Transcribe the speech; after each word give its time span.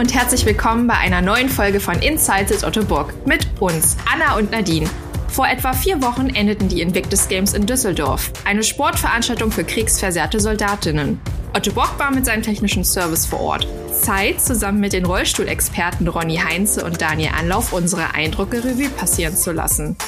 und 0.00 0.14
herzlich 0.14 0.46
willkommen 0.46 0.86
bei 0.86 0.94
einer 0.94 1.20
neuen 1.20 1.50
Folge 1.50 1.78
von 1.78 1.96
Insights 1.96 2.64
Otto 2.64 2.82
Burg 2.82 3.12
mit 3.26 3.46
uns, 3.60 3.98
Anna 4.10 4.38
und 4.38 4.50
Nadine. 4.50 4.88
Vor 5.28 5.46
etwa 5.46 5.74
vier 5.74 6.00
Wochen 6.00 6.30
endeten 6.30 6.70
die 6.70 6.80
Invictus 6.80 7.28
Games 7.28 7.52
in 7.52 7.66
Düsseldorf, 7.66 8.32
eine 8.46 8.62
Sportveranstaltung 8.62 9.52
für 9.52 9.62
kriegsversehrte 9.62 10.40
Soldatinnen. 10.40 11.20
Otto 11.54 11.72
Bock 11.72 11.98
war 11.98 12.10
mit 12.12 12.24
seinem 12.24 12.42
technischen 12.42 12.82
Service 12.82 13.26
vor 13.26 13.40
Ort. 13.40 13.68
Zeit, 13.92 14.40
zusammen 14.40 14.80
mit 14.80 14.94
den 14.94 15.04
Rollstuhlexperten 15.04 16.08
Ronny 16.08 16.36
Heinze 16.36 16.82
und 16.82 17.02
Daniel 17.02 17.32
Anlauf 17.38 17.74
unsere 17.74 18.14
Eindrücke 18.14 18.64
Revue 18.64 18.88
passieren 18.88 19.36
zu 19.36 19.52
lassen. 19.52 19.98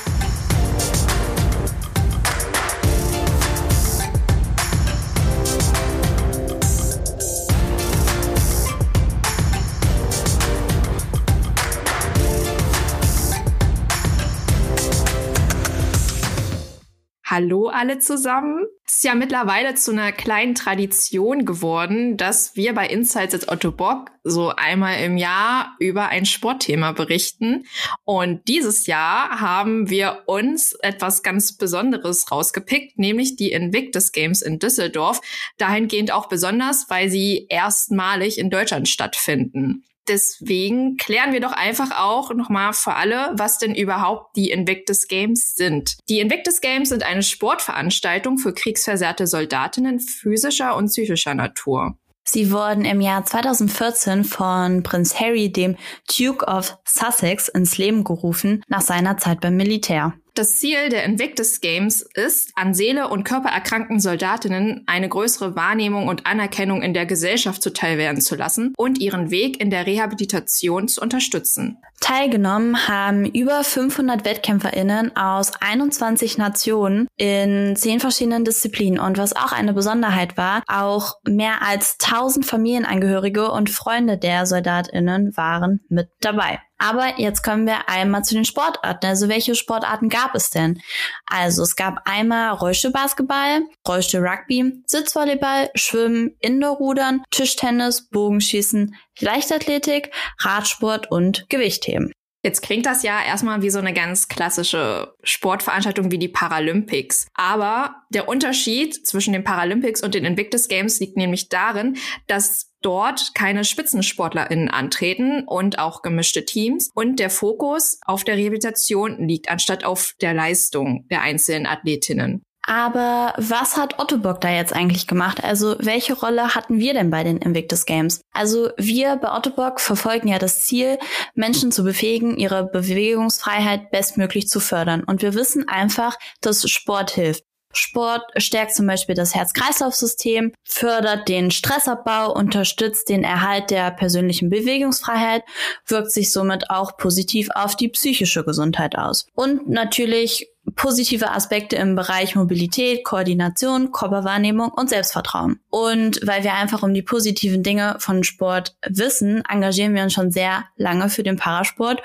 Hallo 17.35 17.69
alle 17.69 17.99
zusammen. 17.99 18.67
Es 18.87 18.97
ist 18.97 19.05
ja 19.05 19.15
mittlerweile 19.15 19.75
zu 19.75 19.91
einer 19.91 20.13
kleinen 20.13 20.55
Tradition 20.55 21.47
geworden, 21.47 22.19
dass 22.19 22.57
wir 22.57 22.75
bei 22.75 22.87
Insights 22.87 23.35
at 23.35 23.51
Otto 23.51 23.73
Bock 23.73 24.11
so 24.23 24.51
einmal 24.51 25.03
im 25.03 25.17
Jahr 25.17 25.75
über 25.79 26.11
ein 26.11 26.27
Sportthema 26.27 26.93
berichten. 26.93 27.65
Und 28.05 28.47
dieses 28.49 28.87
Jahr 28.87 29.41
haben 29.41 29.89
wir 29.89 30.25
uns 30.27 30.75
etwas 30.83 31.23
ganz 31.23 31.57
Besonderes 31.57 32.31
rausgepickt, 32.31 32.99
nämlich 32.99 33.37
die 33.37 33.53
Invictus 33.53 34.13
Games 34.13 34.43
in 34.43 34.59
Düsseldorf. 34.59 35.23
Dahingehend 35.57 36.13
auch 36.13 36.29
besonders, 36.29 36.91
weil 36.91 37.09
sie 37.09 37.47
erstmalig 37.49 38.37
in 38.37 38.51
Deutschland 38.51 38.91
stattfinden. 38.91 39.85
Deswegen 40.09 40.97
klären 40.97 41.33
wir 41.33 41.41
doch 41.41 41.53
einfach 41.53 41.99
auch 41.99 42.35
nochmal 42.35 42.73
für 42.73 42.95
alle, 42.95 43.33
was 43.35 43.59
denn 43.59 43.75
überhaupt 43.75 44.37
die 44.37 44.51
Invictus 44.51 45.07
Games 45.07 45.55
sind. 45.55 45.97
Die 46.09 46.19
Invictus 46.19 46.61
Games 46.61 46.89
sind 46.89 47.05
eine 47.05 47.23
Sportveranstaltung 47.23 48.39
für 48.39 48.53
kriegsversehrte 48.53 49.27
Soldatinnen 49.27 50.01
physischer 50.01 50.77
und 50.77 50.87
psychischer 50.87 51.35
Natur. 51.35 51.97
Sie 52.25 52.53
wurden 52.53 52.85
im 52.85 53.01
Jahr 53.01 53.25
2014 53.25 54.25
von 54.25 54.83
Prinz 54.83 55.19
Harry, 55.19 55.53
dem 55.53 55.77
Duke 56.17 56.47
of 56.47 56.79
Sussex, 56.87 57.49
ins 57.49 57.79
Leben 57.79 58.05
gerufen 58.05 58.63
nach 58.69 58.81
seiner 58.81 59.19
Zeit 59.19 59.41
beim 59.41 59.57
Militär. 59.57 60.15
Das 60.35 60.57
Ziel 60.57 60.89
der 60.89 61.05
Invictus 61.05 61.61
Games 61.61 62.01
ist, 62.01 62.53
an 62.55 62.73
Seele- 62.73 63.09
und 63.09 63.25
körpererkrankten 63.25 64.01
Soldatinnen 64.01 64.83
eine 64.87 65.07
größere 65.07 65.57
Wahrnehmung 65.57 66.09
und 66.09 66.25
Anerkennung 66.25 66.81
in 66.81 66.95
der 66.95 67.05
Gesellschaft 67.05 67.63
zuteilwerden 67.63 68.23
zu 68.23 68.35
lassen 68.35 68.73
und 68.79 68.99
ihren 68.99 69.31
Weg 69.31 69.61
in 69.61 69.69
der 69.69 69.87
Rehabilitation 69.87 70.89
zu 70.89 71.03
unterstützen. 71.03 71.77
Teilgenommen 72.01 72.89
haben 72.89 73.27
über 73.27 73.63
500 73.63 74.25
WettkämpferInnen 74.25 75.15
aus 75.19 75.53
21 75.61 76.39
Nationen 76.39 77.09
in 77.19 77.77
zehn 77.77 78.01
verschiedenen 78.01 78.47
Disziplinen. 78.47 78.99
Und 78.99 79.19
was 79.19 79.37
auch 79.37 79.53
eine 79.53 79.75
Besonderheit 79.75 80.39
war, 80.39 80.63
auch 80.67 81.17
mehr 81.29 81.61
als 81.61 81.99
1000 82.03 82.47
Familienangehörige 82.47 83.51
und 83.51 83.69
Freunde 83.69 84.17
der 84.17 84.47
SoldatInnen 84.47 85.37
waren 85.37 85.81
mit 85.91 86.09
dabei. 86.21 86.59
Aber 86.83 87.15
jetzt 87.17 87.45
kommen 87.45 87.65
wir 87.65 87.89
einmal 87.89 88.25
zu 88.25 88.35
den 88.35 88.45
Sportarten. 88.45 89.07
Also 89.07 89.29
welche 89.29 89.55
Sportarten 89.55 90.09
gab 90.09 90.35
es 90.35 90.51
denn? 90.51 90.83
Also 91.27 91.63
es 91.63 91.77
gab 91.77 92.01
einmal 92.07 92.55
Rollstuhlbasketball, 92.55 93.63
Rollstuhl-Rugby, 93.87 94.83
Sitzvolleyball, 94.87 95.71
Schwimmen, 95.77 96.35
Indoorrudern, 96.41 97.23
Tischtennis, 97.31 98.09
Bogenschießen, 98.09 98.97
Leichtathletik, 99.21 100.11
Radsport 100.41 101.09
und 101.13 101.49
Gewichtheben. 101.49 102.13
Jetzt 102.45 102.63
klingt 102.63 102.87
das 102.87 103.05
ja 103.05 103.23
erstmal 103.23 103.63
wie 103.63 103.71
so 103.71 103.79
eine 103.79 103.93
ganz 103.93 104.27
klassische 104.27 105.15
Sportveranstaltung 105.23 106.11
wie 106.11 106.19
die 106.19 106.27
Paralympics. 106.27 107.29
Aber 107.35 107.95
der 108.11 108.29
Unterschied 108.29 109.07
zwischen 109.07 109.33
den 109.33 109.45
Paralympics 109.45 110.03
und 110.03 110.15
den 110.15 110.25
Invictus 110.25 110.67
Games 110.67 110.99
liegt 110.99 111.17
nämlich 111.17 111.49
darin, 111.49 111.97
dass 112.27 112.72
dort 112.83 113.35
keine 113.35 113.65
SpitzensportlerInnen 113.65 114.69
antreten 114.69 115.45
und 115.47 115.79
auch 115.79 116.03
gemischte 116.03 116.45
Teams 116.45 116.91
und 116.95 117.19
der 117.19 117.31
Fokus 117.31 117.99
auf 118.05 118.25
der 118.25 118.37
Rehabilitation 118.37 119.27
liegt 119.27 119.49
anstatt 119.49 119.85
auf 119.85 120.15
der 120.21 120.35
Leistung 120.35 121.07
der 121.11 121.23
einzelnen 121.23 121.67
Athletinnen. 121.67 122.43
Aber 122.65 123.35
was 123.39 123.77
hat 123.77 123.99
Otto 123.99 124.19
Bock 124.19 124.41
da 124.41 124.49
jetzt 124.49 124.73
eigentlich 124.73 125.09
gemacht? 125.09 125.43
Also 125.43 125.75
welche 125.81 126.15
Rolle 126.15 126.55
hatten 126.55 126.79
wir 126.79 126.95
denn 126.95 127.11
bei 127.11 127.25
den 127.25 127.39
Invictus 127.39 127.87
Games? 127.87 128.21
Also 128.33 128.71
wir 128.77 129.17
bei 129.17 129.33
Otto 129.37 129.51
Bock 129.51 129.81
verfolgen 129.81 130.29
ja 130.29 130.39
das 130.39 130.63
Ziel, 130.63 130.99
Menschen 131.35 131.73
zu 131.73 131.83
befähigen, 131.83 132.37
ihre 132.37 132.65
Bewegungsfreiheit 132.65 133.91
bestmöglich 133.91 134.47
zu 134.49 134.61
fördern. 134.61 135.03
Und 135.03 135.23
wir 135.23 135.35
wissen 135.35 135.69
einfach, 135.69 136.17
dass 136.41 136.69
Sport 136.71 137.11
hilft. 137.11 137.43
Sport 137.73 138.23
stärkt 138.37 138.75
zum 138.75 138.87
Beispiel 138.87 139.15
das 139.15 139.35
Herz-Kreislauf-System, 139.35 140.53
fördert 140.65 141.29
den 141.29 141.51
Stressabbau, 141.51 142.33
unterstützt 142.33 143.09
den 143.09 143.25
Erhalt 143.25 143.71
der 143.71 143.91
persönlichen 143.91 144.51
Bewegungsfreiheit, 144.51 145.43
wirkt 145.87 146.13
sich 146.13 146.33
somit 146.33 146.71
auch 146.71 146.97
positiv 146.97 147.49
auf 147.55 147.77
die 147.77 147.89
psychische 147.89 148.45
Gesundheit 148.45 148.97
aus. 148.97 149.27
Und 149.35 149.69
natürlich 149.69 150.49
positive 150.77 151.31
Aspekte 151.31 151.77
im 151.77 151.97
Bereich 151.97 152.37
Mobilität, 152.37 153.05
Koordination, 153.05 153.91
Körperwahrnehmung 153.93 154.71
und 154.71 154.89
Selbstvertrauen. 154.89 155.61
Und 155.71 156.21
weil 156.25 156.45
wir 156.45 156.55
einfach 156.55 156.83
um 156.83 156.95
die 156.95 157.03
positiven 157.03 157.63
Dinge 157.63 157.97
von 157.99 158.25
Sport 158.25 158.77
wissen, 158.87 159.43
engagieren 159.49 159.95
wir 159.95 160.03
uns 160.05 160.13
schon 160.13 160.31
sehr 160.31 160.65
lange 160.77 161.09
für 161.09 161.23
den 161.23 161.37
Parasport 161.37 162.01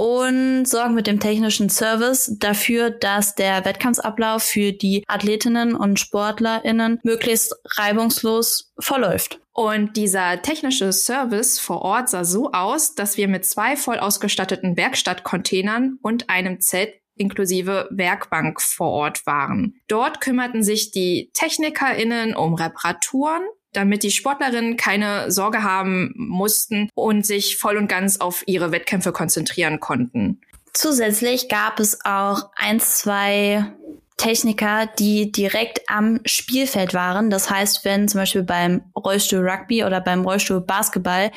und 0.00 0.64
sorgen 0.64 0.94
mit 0.94 1.06
dem 1.06 1.20
technischen 1.20 1.68
Service 1.68 2.34
dafür, 2.38 2.88
dass 2.88 3.34
der 3.34 3.66
Wettkampfablauf 3.66 4.42
für 4.42 4.72
die 4.72 5.04
Athletinnen 5.06 5.74
und 5.74 6.00
SportlerInnen 6.00 7.00
möglichst 7.02 7.54
reibungslos 7.76 8.72
verläuft. 8.78 9.42
Und 9.52 9.98
dieser 9.98 10.40
technische 10.40 10.94
Service 10.94 11.60
vor 11.60 11.82
Ort 11.82 12.08
sah 12.08 12.24
so 12.24 12.50
aus, 12.52 12.94
dass 12.94 13.18
wir 13.18 13.28
mit 13.28 13.44
zwei 13.44 13.76
voll 13.76 13.98
ausgestatteten 13.98 14.74
Werkstattcontainern 14.78 15.98
und 16.00 16.30
einem 16.30 16.62
Zelt 16.62 16.94
inklusive 17.16 17.86
Werkbank 17.90 18.62
vor 18.62 18.88
Ort 18.88 19.26
waren. 19.26 19.74
Dort 19.86 20.22
kümmerten 20.22 20.62
sich 20.62 20.92
die 20.92 21.30
TechnikerInnen 21.34 22.34
um 22.34 22.54
Reparaturen 22.54 23.42
damit 23.72 24.02
die 24.02 24.10
Sportlerinnen 24.10 24.76
keine 24.76 25.30
Sorge 25.30 25.62
haben 25.62 26.12
mussten 26.16 26.88
und 26.94 27.24
sich 27.24 27.56
voll 27.56 27.76
und 27.76 27.88
ganz 27.88 28.20
auf 28.20 28.42
ihre 28.46 28.72
Wettkämpfe 28.72 29.12
konzentrieren 29.12 29.80
konnten. 29.80 30.40
Zusätzlich 30.72 31.48
gab 31.48 31.80
es 31.80 32.04
auch 32.04 32.50
ein, 32.56 32.80
zwei 32.80 33.64
Techniker, 34.16 34.86
die 34.98 35.32
direkt 35.32 35.80
am 35.88 36.20
Spielfeld 36.26 36.94
waren. 36.94 37.30
Das 37.30 37.50
heißt, 37.50 37.84
wenn 37.84 38.06
zum 38.06 38.20
Beispiel 38.20 38.42
beim 38.42 38.82
Rollstuhl 38.94 39.48
Rugby 39.48 39.84
oder 39.84 40.00
beim 40.00 40.24
Rollstuhl 40.24 40.60
Basketball 40.60 41.30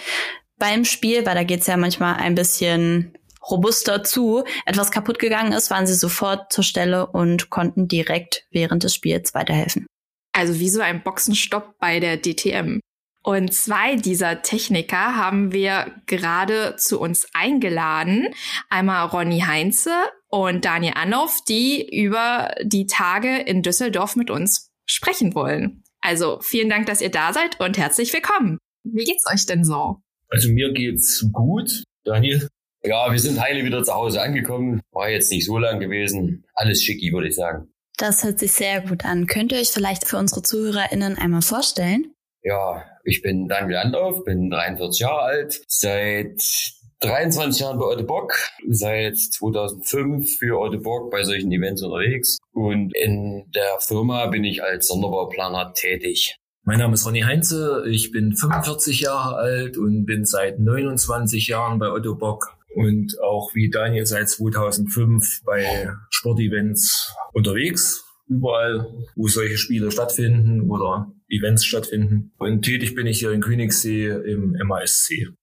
beim 0.58 0.86
Spiel, 0.86 1.26
weil 1.26 1.36
da 1.36 1.44
geht's 1.44 1.68
ja 1.68 1.78
manchmal 1.78 2.16
ein 2.16 2.36
bisschen 2.36 3.14
robuster 3.50 4.04
zu, 4.04 4.44
etwas 4.66 4.92
kaputt 4.92 5.20
gegangen 5.20 5.54
ist, 5.54 5.72
waren 5.72 5.88
sie 5.88 5.94
sofort 5.94 6.52
zur 6.52 6.64
Stelle 6.64 7.08
und 7.08 7.50
konnten 7.50 7.88
direkt 7.88 8.46
während 8.52 8.84
des 8.84 8.94
Spiels 8.94 9.34
weiterhelfen. 9.34 9.86
Also 10.34 10.60
wie 10.60 10.70
so 10.70 10.82
ein 10.82 11.04
Boxenstopp 11.04 11.76
bei 11.80 12.00
der 12.00 12.18
DTM. 12.18 12.80
Und 13.26 13.54
zwei 13.54 13.96
dieser 13.96 14.42
Techniker 14.42 15.16
haben 15.16 15.54
wir 15.54 15.94
gerade 16.08 16.76
zu 16.78 17.00
uns 17.00 17.28
eingeladen. 17.34 18.28
Einmal 18.70 19.08
Ronny 19.08 19.40
Heinze 19.42 19.92
und 20.28 20.66
Daniel 20.66 20.94
Anhoff, 20.96 21.40
die 21.48 21.88
über 21.90 22.54
die 22.64 22.86
Tage 22.86 23.38
in 23.38 23.62
Düsseldorf 23.62 24.18
mit 24.18 24.30
uns 24.30 24.72
sprechen 24.86 25.36
wollen. 25.36 25.84
Also 26.02 26.40
vielen 26.42 26.70
Dank, 26.70 26.86
dass 26.88 27.00
ihr 27.00 27.12
da 27.12 27.32
seid 27.32 27.62
und 27.62 27.78
herzlich 27.78 28.12
willkommen. 28.12 28.58
Wie 28.84 29.06
geht's 29.06 29.24
euch 29.32 29.46
denn 29.46 29.64
so? 29.64 30.02
Also 30.28 30.50
mir 30.50 30.74
geht's 30.74 31.26
gut, 31.32 31.84
Daniel. 32.04 32.50
Ja, 32.84 33.10
wir 33.10 33.20
sind 33.20 33.40
heile 33.40 33.64
wieder 33.64 33.84
zu 33.84 33.94
Hause 33.94 34.22
angekommen. 34.22 34.82
War 34.92 35.10
jetzt 35.10 35.32
nicht 35.32 35.46
so 35.46 35.58
lang 35.58 35.80
gewesen. 35.80 36.44
Alles 36.54 36.84
schicki, 36.84 37.14
würde 37.14 37.30
ich 37.30 37.36
sagen. 37.36 37.73
Das 37.98 38.24
hört 38.24 38.40
sich 38.40 38.52
sehr 38.52 38.82
gut 38.82 39.06
an. 39.06 39.28
Könnt 39.28 39.52
ihr 39.52 39.60
euch 39.60 39.70
vielleicht 39.70 40.08
für 40.08 40.18
unsere 40.18 40.42
ZuhörerInnen 40.42 41.18
einmal 41.18 41.42
vorstellen? 41.42 42.14
Ja, 42.42 42.84
ich 43.06 43.22
bin 43.22 43.48
Daniel 43.48 43.78
Andorf, 43.78 44.24
bin 44.26 44.50
43 44.50 45.00
Jahre 45.00 45.22
alt, 45.22 45.62
seit 45.68 46.42
23 47.00 47.62
Jahren 47.62 47.80
bei 47.80 47.86
Otto 47.86 48.04
Bock, 48.06 48.34
seit 48.70 49.18
2005 49.18 50.38
für 50.40 50.60
Otto 50.60 50.80
Bock 50.80 51.12
bei 51.12 51.24
solchen 51.24 51.52
Events 51.52 51.84
unterwegs 51.84 52.38
und 52.54 52.96
in 52.96 53.46
der 53.54 53.80
Firma 53.80 54.28
bin 54.28 54.44
ich 54.44 54.64
als 54.64 54.88
Sonderbauplaner 54.88 55.74
tätig. 55.74 56.38
Mein 56.64 56.80
Name 56.80 56.94
ist 56.94 57.06
Ronny 57.06 57.22
Heinze, 57.22 57.84
ich 57.90 58.12
bin 58.12 58.36
45 58.36 59.02
Jahre 59.02 59.36
alt 59.36 59.78
und 59.78 60.06
bin 60.06 60.24
seit 60.24 60.60
29 60.60 61.48
Jahren 61.48 61.78
bei 61.78 61.90
Otto 61.90 62.16
Bock 62.16 62.58
und 62.76 63.20
auch 63.22 63.54
wie 63.54 63.70
Daniel 63.70 64.06
seit 64.06 64.30
2005 64.30 65.42
bei 65.46 65.90
Sportevents 66.10 67.14
unterwegs, 67.34 68.04
überall, 68.28 68.94
wo 69.16 69.28
solche 69.28 69.58
Spiele 69.58 69.92
stattfinden 69.92 70.70
oder 70.70 71.12
Events 71.30 71.66
stattfinden. 71.66 72.32
Und 72.38 72.64
tätig 72.64 72.96
bin 72.96 73.08
ich 73.08 73.20
hier 73.20 73.32
in 73.32 73.42
Königssee 73.42 74.08
im 74.08 74.58
MASC. 74.66 75.34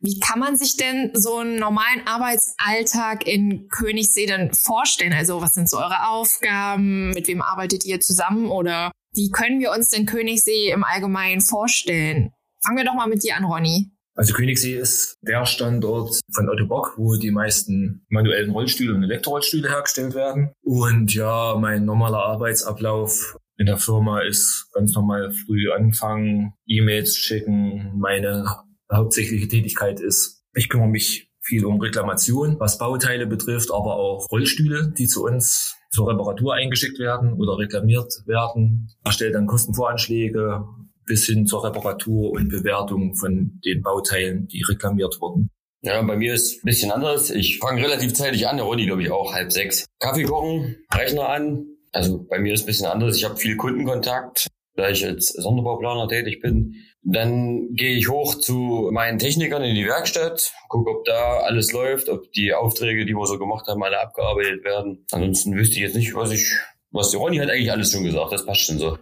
Wie 0.00 0.20
kann 0.20 0.38
man 0.38 0.56
sich 0.56 0.76
denn 0.76 1.10
so 1.14 1.38
einen 1.38 1.58
normalen 1.58 2.06
Arbeitsalltag 2.06 3.26
in 3.26 3.68
Königssee 3.68 4.26
denn 4.26 4.52
vorstellen? 4.54 5.12
Also 5.12 5.42
was 5.42 5.54
sind 5.54 5.68
so 5.68 5.78
eure 5.78 6.08
Aufgaben? 6.08 7.10
Mit 7.10 7.26
wem 7.26 7.42
arbeitet 7.42 7.84
ihr 7.84 7.98
zusammen? 7.98 8.46
Oder 8.46 8.92
wie 9.12 9.30
können 9.30 9.58
wir 9.58 9.72
uns 9.72 9.88
denn 9.88 10.06
Königssee 10.06 10.70
im 10.70 10.84
Allgemeinen 10.84 11.40
vorstellen? 11.40 12.30
Fangen 12.64 12.76
wir 12.76 12.84
doch 12.84 12.94
mal 12.94 13.08
mit 13.08 13.24
dir 13.24 13.36
an, 13.36 13.44
Ronny. 13.44 13.90
Also 14.18 14.34
Königssee 14.34 14.74
ist 14.74 15.16
der 15.22 15.46
Standort 15.46 16.18
von 16.34 16.48
Otto 16.48 16.66
Bock, 16.66 16.94
wo 16.96 17.14
die 17.14 17.30
meisten 17.30 18.04
manuellen 18.08 18.50
Rollstühle 18.50 18.92
und 18.92 19.04
Elektrorollstühle 19.04 19.68
hergestellt 19.68 20.16
werden. 20.16 20.50
Und 20.60 21.14
ja, 21.14 21.56
mein 21.56 21.84
normaler 21.84 22.18
Arbeitsablauf 22.24 23.36
in 23.58 23.66
der 23.66 23.76
Firma 23.76 24.22
ist 24.22 24.70
ganz 24.72 24.92
normal 24.92 25.30
früh 25.30 25.70
anfangen, 25.70 26.52
E-Mails 26.66 27.16
schicken. 27.16 27.92
Meine 27.96 28.44
hauptsächliche 28.92 29.46
Tätigkeit 29.46 30.00
ist, 30.00 30.42
ich 30.52 30.68
kümmere 30.68 30.88
mich 30.88 31.30
viel 31.40 31.64
um 31.64 31.80
Reklamation, 31.80 32.56
was 32.58 32.76
Bauteile 32.76 33.28
betrifft, 33.28 33.70
aber 33.70 33.94
auch 33.94 34.26
Rollstühle, 34.32 34.92
die 34.98 35.06
zu 35.06 35.22
uns 35.22 35.76
zur 35.92 36.08
Reparatur 36.08 36.54
eingeschickt 36.54 36.98
werden 36.98 37.34
oder 37.34 37.56
reklamiert 37.56 38.12
werden. 38.26 38.90
Erstelle 39.04 39.30
dann 39.30 39.46
Kostenvoranschläge, 39.46 40.64
bis 41.08 41.26
hin 41.26 41.46
zur 41.46 41.64
Reparatur 41.64 42.30
und 42.30 42.48
Bewertung 42.48 43.16
von 43.16 43.60
den 43.64 43.82
Bauteilen, 43.82 44.46
die 44.46 44.62
reklamiert 44.62 45.20
wurden. 45.20 45.50
Ja, 45.82 46.02
bei 46.02 46.16
mir 46.16 46.34
ist 46.34 46.62
ein 46.62 46.66
bisschen 46.66 46.90
anders. 46.90 47.30
Ich 47.30 47.58
fange 47.58 47.82
relativ 47.82 48.12
zeitig 48.12 48.48
an, 48.48 48.56
der 48.56 48.66
Ronny 48.66 48.86
glaube 48.86 49.02
ich 49.02 49.10
auch, 49.10 49.32
halb 49.32 49.52
sechs. 49.52 49.86
Kaffee 50.00 50.24
kochen, 50.24 50.76
Rechner 50.92 51.28
an. 51.28 51.66
Also 51.92 52.24
bei 52.28 52.38
mir 52.38 52.54
ist 52.54 52.62
ein 52.62 52.66
bisschen 52.66 52.86
anders. 52.86 53.16
Ich 53.16 53.24
habe 53.24 53.36
viel 53.36 53.56
Kundenkontakt, 53.56 54.48
da 54.74 54.90
ich 54.90 55.04
als 55.04 55.28
Sonderbauplaner 55.28 56.08
tätig 56.08 56.40
bin. 56.40 56.74
Dann 57.02 57.74
gehe 57.74 57.96
ich 57.96 58.08
hoch 58.08 58.34
zu 58.34 58.90
meinen 58.92 59.18
Technikern 59.18 59.62
in 59.62 59.76
die 59.76 59.86
Werkstatt, 59.86 60.52
gucke, 60.68 60.90
ob 60.90 61.04
da 61.04 61.38
alles 61.38 61.72
läuft, 61.72 62.08
ob 62.08 62.30
die 62.32 62.52
Aufträge, 62.52 63.06
die 63.06 63.14
wir 63.14 63.26
so 63.26 63.38
gemacht 63.38 63.66
haben, 63.68 63.82
alle 63.82 64.00
abgearbeitet 64.00 64.64
werden. 64.64 65.06
Ansonsten 65.12 65.56
wüsste 65.56 65.76
ich 65.76 65.82
jetzt 65.82 65.96
nicht, 65.96 66.14
was 66.14 66.32
ich, 66.32 66.52
was 66.90 67.10
die 67.10 67.16
Ronny 67.16 67.38
hat 67.38 67.50
eigentlich 67.50 67.70
alles 67.72 67.92
schon 67.92 68.04
gesagt. 68.04 68.32
Das 68.32 68.44
passt 68.44 68.62
schon 68.62 68.78
so. 68.78 68.98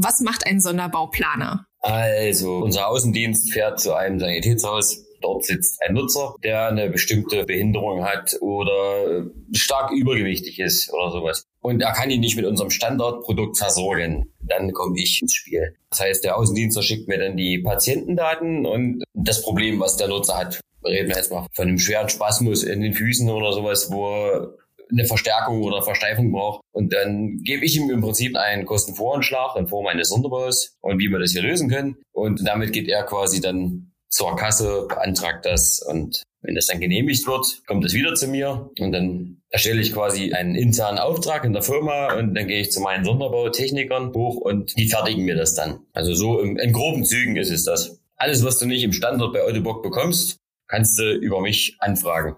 Was 0.00 0.20
macht 0.20 0.46
ein 0.46 0.60
Sonderbauplaner? 0.60 1.66
Also, 1.80 2.58
unser 2.58 2.86
Außendienst 2.86 3.52
fährt 3.52 3.80
zu 3.80 3.94
einem 3.94 4.20
Sanitätshaus. 4.20 5.04
Dort 5.20 5.44
sitzt 5.44 5.82
ein 5.82 5.94
Nutzer, 5.94 6.36
der 6.44 6.68
eine 6.68 6.88
bestimmte 6.88 7.44
Behinderung 7.44 8.04
hat 8.04 8.36
oder 8.40 9.26
stark 9.52 9.90
übergewichtig 9.90 10.60
ist 10.60 10.92
oder 10.92 11.10
sowas. 11.10 11.42
Und 11.60 11.80
er 11.80 11.92
kann 11.94 12.10
ihn 12.10 12.20
nicht 12.20 12.36
mit 12.36 12.46
unserem 12.46 12.70
Standardprodukt 12.70 13.58
versorgen. 13.58 14.32
Dann 14.40 14.72
komme 14.72 15.00
ich 15.00 15.20
ins 15.20 15.34
Spiel. 15.34 15.74
Das 15.90 15.98
heißt, 15.98 16.22
der 16.22 16.36
Außendienstler 16.36 16.84
schickt 16.84 17.08
mir 17.08 17.18
dann 17.18 17.36
die 17.36 17.58
Patientendaten 17.58 18.66
und 18.66 19.02
das 19.14 19.42
Problem, 19.42 19.80
was 19.80 19.96
der 19.96 20.06
Nutzer 20.06 20.38
hat. 20.38 20.60
Reden 20.84 21.08
wir 21.08 21.16
jetzt 21.16 21.32
mal 21.32 21.48
von 21.52 21.66
einem 21.66 21.78
schweren 21.78 22.08
Spasmus 22.08 22.62
in 22.62 22.82
den 22.82 22.92
Füßen 22.92 23.28
oder 23.28 23.52
sowas, 23.52 23.90
wo 23.90 24.54
eine 24.90 25.04
Verstärkung 25.04 25.62
oder 25.62 25.82
Versteifung 25.82 26.32
braucht. 26.32 26.60
Und 26.72 26.92
dann 26.92 27.38
gebe 27.42 27.64
ich 27.64 27.76
ihm 27.76 27.90
im 27.90 28.00
Prinzip 28.00 28.36
einen 28.36 28.64
Kostenvoranschlag 28.64 29.56
in 29.56 29.68
Form 29.68 29.86
eines 29.86 30.08
Sonderbaus 30.08 30.76
und 30.80 30.98
wie 30.98 31.08
wir 31.08 31.18
das 31.18 31.32
hier 31.32 31.42
lösen 31.42 31.68
können. 31.68 31.96
Und 32.12 32.46
damit 32.46 32.72
geht 32.72 32.88
er 32.88 33.04
quasi 33.04 33.40
dann 33.40 33.92
zur 34.08 34.36
Kasse, 34.36 34.86
beantragt 34.88 35.44
das 35.44 35.82
und 35.82 36.22
wenn 36.40 36.54
das 36.54 36.66
dann 36.66 36.80
genehmigt 36.80 37.26
wird, 37.26 37.62
kommt 37.66 37.84
es 37.84 37.92
wieder 37.94 38.14
zu 38.14 38.28
mir 38.28 38.70
und 38.78 38.92
dann 38.92 39.42
erstelle 39.50 39.80
ich 39.80 39.92
quasi 39.92 40.32
einen 40.32 40.54
internen 40.54 40.98
Auftrag 40.98 41.44
in 41.44 41.52
der 41.52 41.62
Firma 41.62 42.14
und 42.14 42.34
dann 42.34 42.46
gehe 42.46 42.60
ich 42.60 42.70
zu 42.70 42.80
meinen 42.80 43.04
Sonderbautechnikern 43.04 44.12
hoch 44.14 44.36
und 44.36 44.76
die 44.78 44.88
fertigen 44.88 45.24
mir 45.24 45.34
das 45.34 45.54
dann. 45.54 45.80
Also 45.92 46.14
so 46.14 46.40
im, 46.40 46.56
in 46.56 46.72
groben 46.72 47.04
Zügen 47.04 47.36
ist 47.36 47.50
es 47.50 47.64
das. 47.64 48.00
Alles, 48.16 48.44
was 48.44 48.58
du 48.58 48.66
nicht 48.66 48.84
im 48.84 48.92
Standort 48.92 49.32
bei 49.32 49.42
Autobock 49.42 49.82
bekommst, 49.82 50.38
kannst 50.68 50.98
du 50.98 51.12
über 51.12 51.40
mich 51.40 51.76
anfragen. 51.80 52.36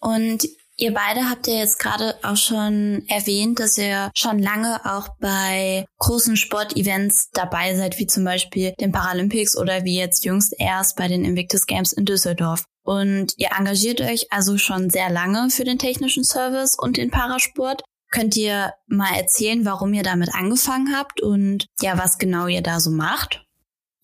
Und 0.00 0.46
ihr 0.76 0.94
beide 0.94 1.28
habt 1.28 1.46
ja 1.46 1.54
jetzt 1.54 1.78
gerade 1.78 2.14
auch 2.22 2.36
schon 2.36 3.04
erwähnt, 3.08 3.58
dass 3.60 3.78
ihr 3.78 4.10
schon 4.14 4.38
lange 4.38 4.80
auch 4.84 5.08
bei 5.20 5.84
großen 5.98 6.36
Sportevents 6.36 7.30
dabei 7.32 7.74
seid, 7.74 7.98
wie 7.98 8.06
zum 8.06 8.24
Beispiel 8.24 8.72
den 8.80 8.92
Paralympics 8.92 9.56
oder 9.56 9.84
wie 9.84 9.98
jetzt 9.98 10.24
jüngst 10.24 10.54
erst 10.58 10.96
bei 10.96 11.08
den 11.08 11.24
Invictus 11.24 11.66
Games 11.66 11.92
in 11.92 12.04
Düsseldorf. 12.04 12.64
Und 12.84 13.34
ihr 13.36 13.50
engagiert 13.58 14.00
euch 14.00 14.28
also 14.30 14.56
schon 14.56 14.88
sehr 14.88 15.10
lange 15.10 15.50
für 15.50 15.64
den 15.64 15.78
technischen 15.78 16.24
Service 16.24 16.76
und 16.78 16.96
den 16.96 17.10
Parasport. 17.10 17.82
Könnt 18.10 18.36
ihr 18.36 18.72
mal 18.86 19.14
erzählen, 19.14 19.66
warum 19.66 19.92
ihr 19.92 20.02
damit 20.02 20.34
angefangen 20.34 20.96
habt 20.96 21.20
und 21.20 21.66
ja, 21.82 21.98
was 21.98 22.16
genau 22.16 22.46
ihr 22.46 22.62
da 22.62 22.80
so 22.80 22.90
macht? 22.90 23.44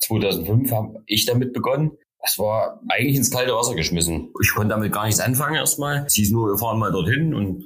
2005 0.00 0.70
habe 0.70 1.02
ich 1.06 1.25
damit 1.25 1.55
begonnen 1.55 1.93
das 2.25 2.38
war 2.38 2.81
eigentlich 2.88 3.17
ins 3.17 3.31
kalte 3.31 3.53
Wasser 3.53 3.75
geschmissen. 3.75 4.32
Ich 4.43 4.55
konnte 4.55 4.71
damit 4.71 4.93
gar 4.93 5.05
nichts 5.05 5.21
anfangen 5.21 5.56
erstmal. 5.56 6.05
Es 6.06 6.15
hieß 6.15 6.31
nur, 6.31 6.53
wir 6.53 6.59
fahren 6.59 6.79
mal 6.79 6.91
dorthin 6.91 7.35
und 7.35 7.65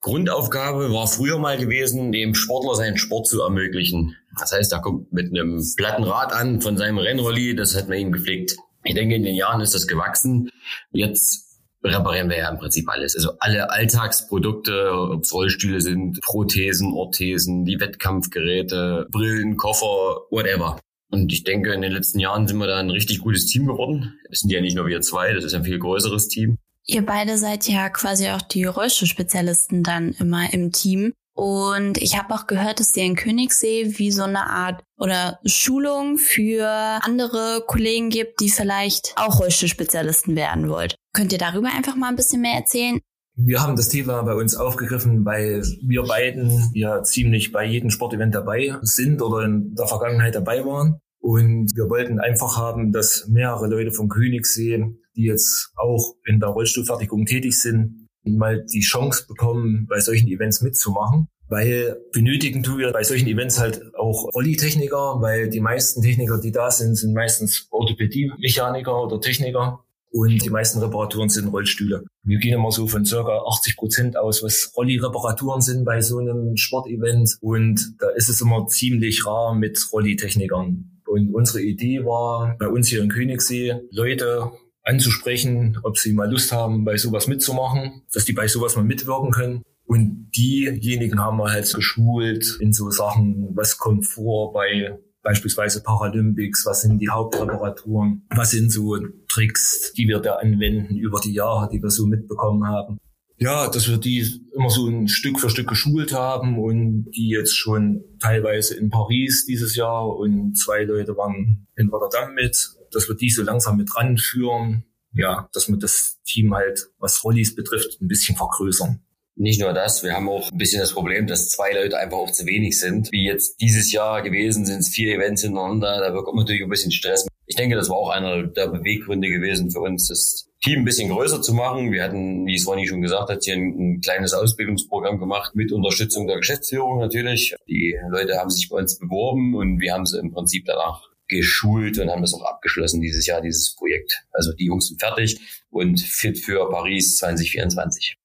Grundaufgabe 0.00 0.92
war 0.92 1.08
früher 1.08 1.40
mal 1.40 1.58
gewesen, 1.58 2.12
dem 2.12 2.36
Sportler 2.36 2.76
seinen 2.76 2.96
Sport 2.96 3.26
zu 3.26 3.42
ermöglichen. 3.42 4.14
Das 4.38 4.52
heißt, 4.52 4.72
er 4.72 4.80
kommt 4.80 5.12
mit 5.12 5.30
einem 5.30 5.60
platten 5.76 6.04
Rad 6.04 6.32
an 6.32 6.60
von 6.60 6.76
seinem 6.76 6.98
Rennrolli, 6.98 7.56
das 7.56 7.76
hat 7.76 7.88
man 7.88 7.98
ihm 7.98 8.12
gepflegt. 8.12 8.56
Ich 8.84 8.94
denke, 8.94 9.16
in 9.16 9.24
den 9.24 9.34
Jahren 9.34 9.60
ist 9.60 9.74
das 9.74 9.88
gewachsen. 9.88 10.48
Jetzt 10.92 11.60
reparieren 11.82 12.30
wir 12.30 12.38
ja 12.38 12.50
im 12.50 12.58
Prinzip 12.58 12.88
alles. 12.88 13.16
Also 13.16 13.32
alle 13.40 13.70
Alltagsprodukte, 13.70 14.92
ob 14.92 15.24
es 15.24 15.34
Rollstühle 15.34 15.80
sind, 15.80 16.20
Prothesen, 16.20 16.92
Orthesen, 16.92 17.64
die 17.64 17.80
Wettkampfgeräte, 17.80 19.08
Brillen, 19.10 19.56
Koffer, 19.56 20.20
whatever. 20.30 20.78
Und 21.10 21.32
ich 21.32 21.44
denke, 21.44 21.72
in 21.72 21.80
den 21.80 21.92
letzten 21.92 22.18
Jahren 22.18 22.46
sind 22.46 22.58
wir 22.58 22.66
da 22.66 22.78
ein 22.78 22.90
richtig 22.90 23.20
gutes 23.20 23.46
Team 23.46 23.66
geworden. 23.66 24.18
Es 24.30 24.40
sind 24.40 24.50
ja 24.50 24.60
nicht 24.60 24.76
nur 24.76 24.86
wir 24.86 25.00
zwei, 25.00 25.32
das 25.32 25.44
ist 25.44 25.54
ein 25.54 25.64
viel 25.64 25.78
größeres 25.78 26.28
Team. 26.28 26.58
Ihr 26.84 27.04
beide 27.04 27.36
seid 27.36 27.68
ja 27.68 27.88
quasi 27.90 28.28
auch 28.28 28.42
die 28.42 28.64
Rollstuhlspezialisten 28.64 29.82
dann 29.82 30.12
immer 30.18 30.52
im 30.52 30.72
Team. 30.72 31.12
Und 31.34 31.98
ich 31.98 32.18
habe 32.18 32.34
auch 32.34 32.46
gehört, 32.46 32.80
dass 32.80 32.96
ihr 32.96 33.04
in 33.04 33.14
Königssee 33.14 33.98
wie 33.98 34.10
so 34.10 34.24
eine 34.24 34.50
Art 34.50 34.82
oder 34.96 35.38
Schulung 35.44 36.18
für 36.18 36.66
andere 37.02 37.62
Kollegen 37.66 38.10
gibt, 38.10 38.40
die 38.40 38.50
vielleicht 38.50 39.12
auch 39.16 39.38
Rollstuhlspezialisten 39.38 40.34
werden 40.34 40.68
wollt. 40.68 40.96
Könnt 41.12 41.32
ihr 41.32 41.38
darüber 41.38 41.68
einfach 41.68 41.94
mal 41.94 42.08
ein 42.08 42.16
bisschen 42.16 42.40
mehr 42.40 42.54
erzählen? 42.54 43.00
Wir 43.40 43.62
haben 43.62 43.76
das 43.76 43.88
Thema 43.88 44.20
bei 44.22 44.34
uns 44.34 44.56
aufgegriffen, 44.56 45.24
weil 45.24 45.62
wir 45.80 46.02
beiden 46.02 46.72
ja 46.74 47.04
ziemlich 47.04 47.52
bei 47.52 47.64
jedem 47.64 47.88
Sportevent 47.88 48.34
dabei 48.34 48.74
sind 48.82 49.22
oder 49.22 49.44
in 49.44 49.76
der 49.76 49.86
Vergangenheit 49.86 50.34
dabei 50.34 50.66
waren. 50.66 50.98
Und 51.20 51.70
wir 51.76 51.88
wollten 51.88 52.18
einfach 52.18 52.56
haben, 52.56 52.90
dass 52.90 53.28
mehrere 53.28 53.68
Leute 53.68 53.92
vom 53.92 54.08
Königssee, 54.08 54.84
die 55.14 55.22
jetzt 55.22 55.70
auch 55.76 56.16
in 56.26 56.40
der 56.40 56.48
Rollstuhlfertigung 56.48 57.26
tätig 57.26 57.60
sind, 57.60 58.08
mal 58.24 58.64
die 58.64 58.80
Chance 58.80 59.26
bekommen, 59.28 59.86
bei 59.88 60.00
solchen 60.00 60.26
Events 60.26 60.60
mitzumachen. 60.60 61.28
Weil 61.46 61.96
benötigen 62.12 62.64
tun 62.64 62.78
wir 62.78 62.90
bei 62.90 63.04
solchen 63.04 63.28
Events 63.28 63.60
halt 63.60 63.94
auch 63.94 64.34
Rolli-Techniker, 64.34 65.20
weil 65.20 65.48
die 65.48 65.60
meisten 65.60 66.02
Techniker, 66.02 66.40
die 66.40 66.50
da 66.50 66.72
sind, 66.72 66.96
sind 66.96 67.14
meistens 67.14 67.68
Orthopädie-Mechaniker 67.70 69.00
oder 69.00 69.20
Techniker 69.20 69.84
und 70.10 70.42
die 70.42 70.50
meisten 70.50 70.78
Reparaturen 70.80 71.28
sind 71.28 71.48
Rollstühle. 71.48 72.04
Wir 72.22 72.38
gehen 72.38 72.54
immer 72.54 72.70
so 72.70 72.86
von 72.86 73.04
circa 73.04 73.42
80 73.46 73.76
Prozent 73.76 74.16
aus, 74.16 74.42
was 74.42 74.72
Rolli-Reparaturen 74.76 75.60
sind 75.60 75.84
bei 75.84 76.00
so 76.00 76.18
einem 76.18 76.56
Sportevent. 76.56 77.36
Und 77.40 77.94
da 77.98 78.08
ist 78.10 78.28
es 78.28 78.40
immer 78.40 78.66
ziemlich 78.66 79.26
rar 79.26 79.54
mit 79.54 79.78
Rolli-Technikern. 79.92 81.02
Und 81.06 81.34
unsere 81.34 81.62
Idee 81.62 82.04
war, 82.04 82.56
bei 82.58 82.68
uns 82.68 82.88
hier 82.88 83.02
in 83.02 83.08
Königssee 83.08 83.74
Leute 83.90 84.50
anzusprechen, 84.82 85.78
ob 85.82 85.98
sie 85.98 86.12
mal 86.12 86.30
Lust 86.30 86.52
haben, 86.52 86.84
bei 86.84 86.96
sowas 86.96 87.26
mitzumachen, 87.26 88.02
dass 88.12 88.24
die 88.24 88.32
bei 88.32 88.48
sowas 88.48 88.76
mal 88.76 88.84
mitwirken 88.84 89.30
können. 89.30 89.62
Und 89.84 90.30
diejenigen 90.36 91.20
haben 91.20 91.38
wir 91.38 91.50
halt 91.50 91.72
geschult 91.72 92.58
in 92.60 92.72
so 92.72 92.90
Sachen, 92.90 93.50
was 93.54 93.78
kommt 93.78 94.06
vor 94.06 94.52
bei 94.52 94.98
beispielsweise 95.28 95.82
Paralympics, 95.82 96.64
was 96.64 96.80
sind 96.80 97.00
die 97.00 97.10
Hauptreparaturen, 97.10 98.22
was 98.30 98.52
sind 98.52 98.72
so 98.72 98.96
Tricks, 99.28 99.92
die 99.92 100.08
wir 100.08 100.20
da 100.20 100.36
anwenden 100.36 100.96
über 100.96 101.20
die 101.20 101.34
Jahre, 101.34 101.68
die 101.70 101.82
wir 101.82 101.90
so 101.90 102.06
mitbekommen 102.06 102.66
haben. 102.66 102.96
Ja, 103.36 103.68
dass 103.68 103.90
wir 103.90 103.98
die 103.98 104.26
immer 104.54 104.70
so 104.70 104.88
ein 104.88 105.06
Stück 105.06 105.38
für 105.38 105.50
Stück 105.50 105.68
geschult 105.68 106.14
haben 106.14 106.58
und 106.58 107.10
die 107.10 107.28
jetzt 107.28 107.54
schon 107.54 108.04
teilweise 108.20 108.74
in 108.76 108.88
Paris 108.88 109.44
dieses 109.44 109.76
Jahr 109.76 110.16
und 110.16 110.56
zwei 110.56 110.84
Leute 110.84 111.14
waren 111.18 111.66
in 111.76 111.90
Rotterdam 111.90 112.32
mit, 112.32 112.70
dass 112.90 113.06
wir 113.06 113.14
die 113.14 113.28
so 113.28 113.42
langsam 113.42 113.76
mit 113.76 113.94
ranführen. 113.94 114.84
Ja, 115.12 115.50
dass 115.52 115.68
wir 115.68 115.76
das 115.76 116.20
Team 116.24 116.54
halt, 116.54 116.88
was 116.98 117.22
Rollis 117.22 117.54
betrifft, 117.54 118.00
ein 118.00 118.08
bisschen 118.08 118.34
vergrößern. 118.34 119.02
Nicht 119.40 119.60
nur 119.60 119.72
das, 119.72 120.02
wir 120.02 120.14
haben 120.14 120.28
auch 120.28 120.50
ein 120.50 120.58
bisschen 120.58 120.80
das 120.80 120.92
Problem, 120.92 121.28
dass 121.28 121.48
zwei 121.48 121.72
Leute 121.72 121.96
einfach 121.96 122.18
auch 122.18 122.32
zu 122.32 122.44
wenig 122.44 122.78
sind. 122.78 123.12
Wie 123.12 123.24
jetzt 123.24 123.60
dieses 123.60 123.92
Jahr 123.92 124.20
gewesen 124.22 124.66
sind 124.66 124.80
es 124.80 124.88
vier 124.88 125.14
Events 125.14 125.42
hintereinander, 125.42 126.00
da 126.00 126.10
bekommt 126.10 126.34
man 126.34 126.44
natürlich 126.44 126.64
ein 126.64 126.68
bisschen 126.68 126.90
Stress. 126.90 127.28
Ich 127.46 127.54
denke, 127.54 127.76
das 127.76 127.88
war 127.88 127.96
auch 127.96 128.10
einer 128.10 128.42
der 128.42 128.66
Beweggründe 128.66 129.28
gewesen 129.28 129.70
für 129.70 129.78
uns, 129.78 130.08
das 130.08 130.48
Team 130.60 130.80
ein 130.80 130.84
bisschen 130.84 131.08
größer 131.08 131.40
zu 131.40 131.54
machen. 131.54 131.92
Wir 131.92 132.02
hatten, 132.02 132.46
wie 132.46 132.58
Swanny 132.58 132.88
schon 132.88 133.00
gesagt 133.00 133.30
hat, 133.30 133.44
hier 133.44 133.54
ein, 133.54 133.78
ein, 133.78 134.00
kleines 134.00 134.34
Ausbildungsprogramm 134.34 135.20
gemacht 135.20 135.54
mit 135.54 135.70
Unterstützung 135.70 136.26
der 136.26 136.38
Geschäftsführung 136.38 136.98
natürlich. 136.98 137.54
Die 137.68 137.96
Leute 138.10 138.38
haben 138.38 138.50
sich 138.50 138.68
bei 138.68 138.78
uns 138.78 138.98
beworben 138.98 139.54
und 139.54 139.80
wir 139.80 139.94
haben 139.94 140.04
sie 140.04 140.18
im 140.18 140.32
Prinzip 140.32 140.64
danach 140.66 141.02
geschult 141.28 141.98
und 141.98 142.10
haben 142.10 142.22
das 142.22 142.34
auch 142.34 142.42
abgeschlossen 142.42 143.00
dieses 143.00 143.24
Jahr, 143.26 143.40
dieses 143.40 143.76
Projekt. 143.76 144.24
Also 144.32 144.52
die 144.52 144.64
Jungs 144.64 144.88
sind 144.88 144.98
fertig 144.98 145.38
und 145.70 146.00
fit 146.00 146.38
für 146.38 146.68
Paris 146.68 147.18
2024. 147.18 148.18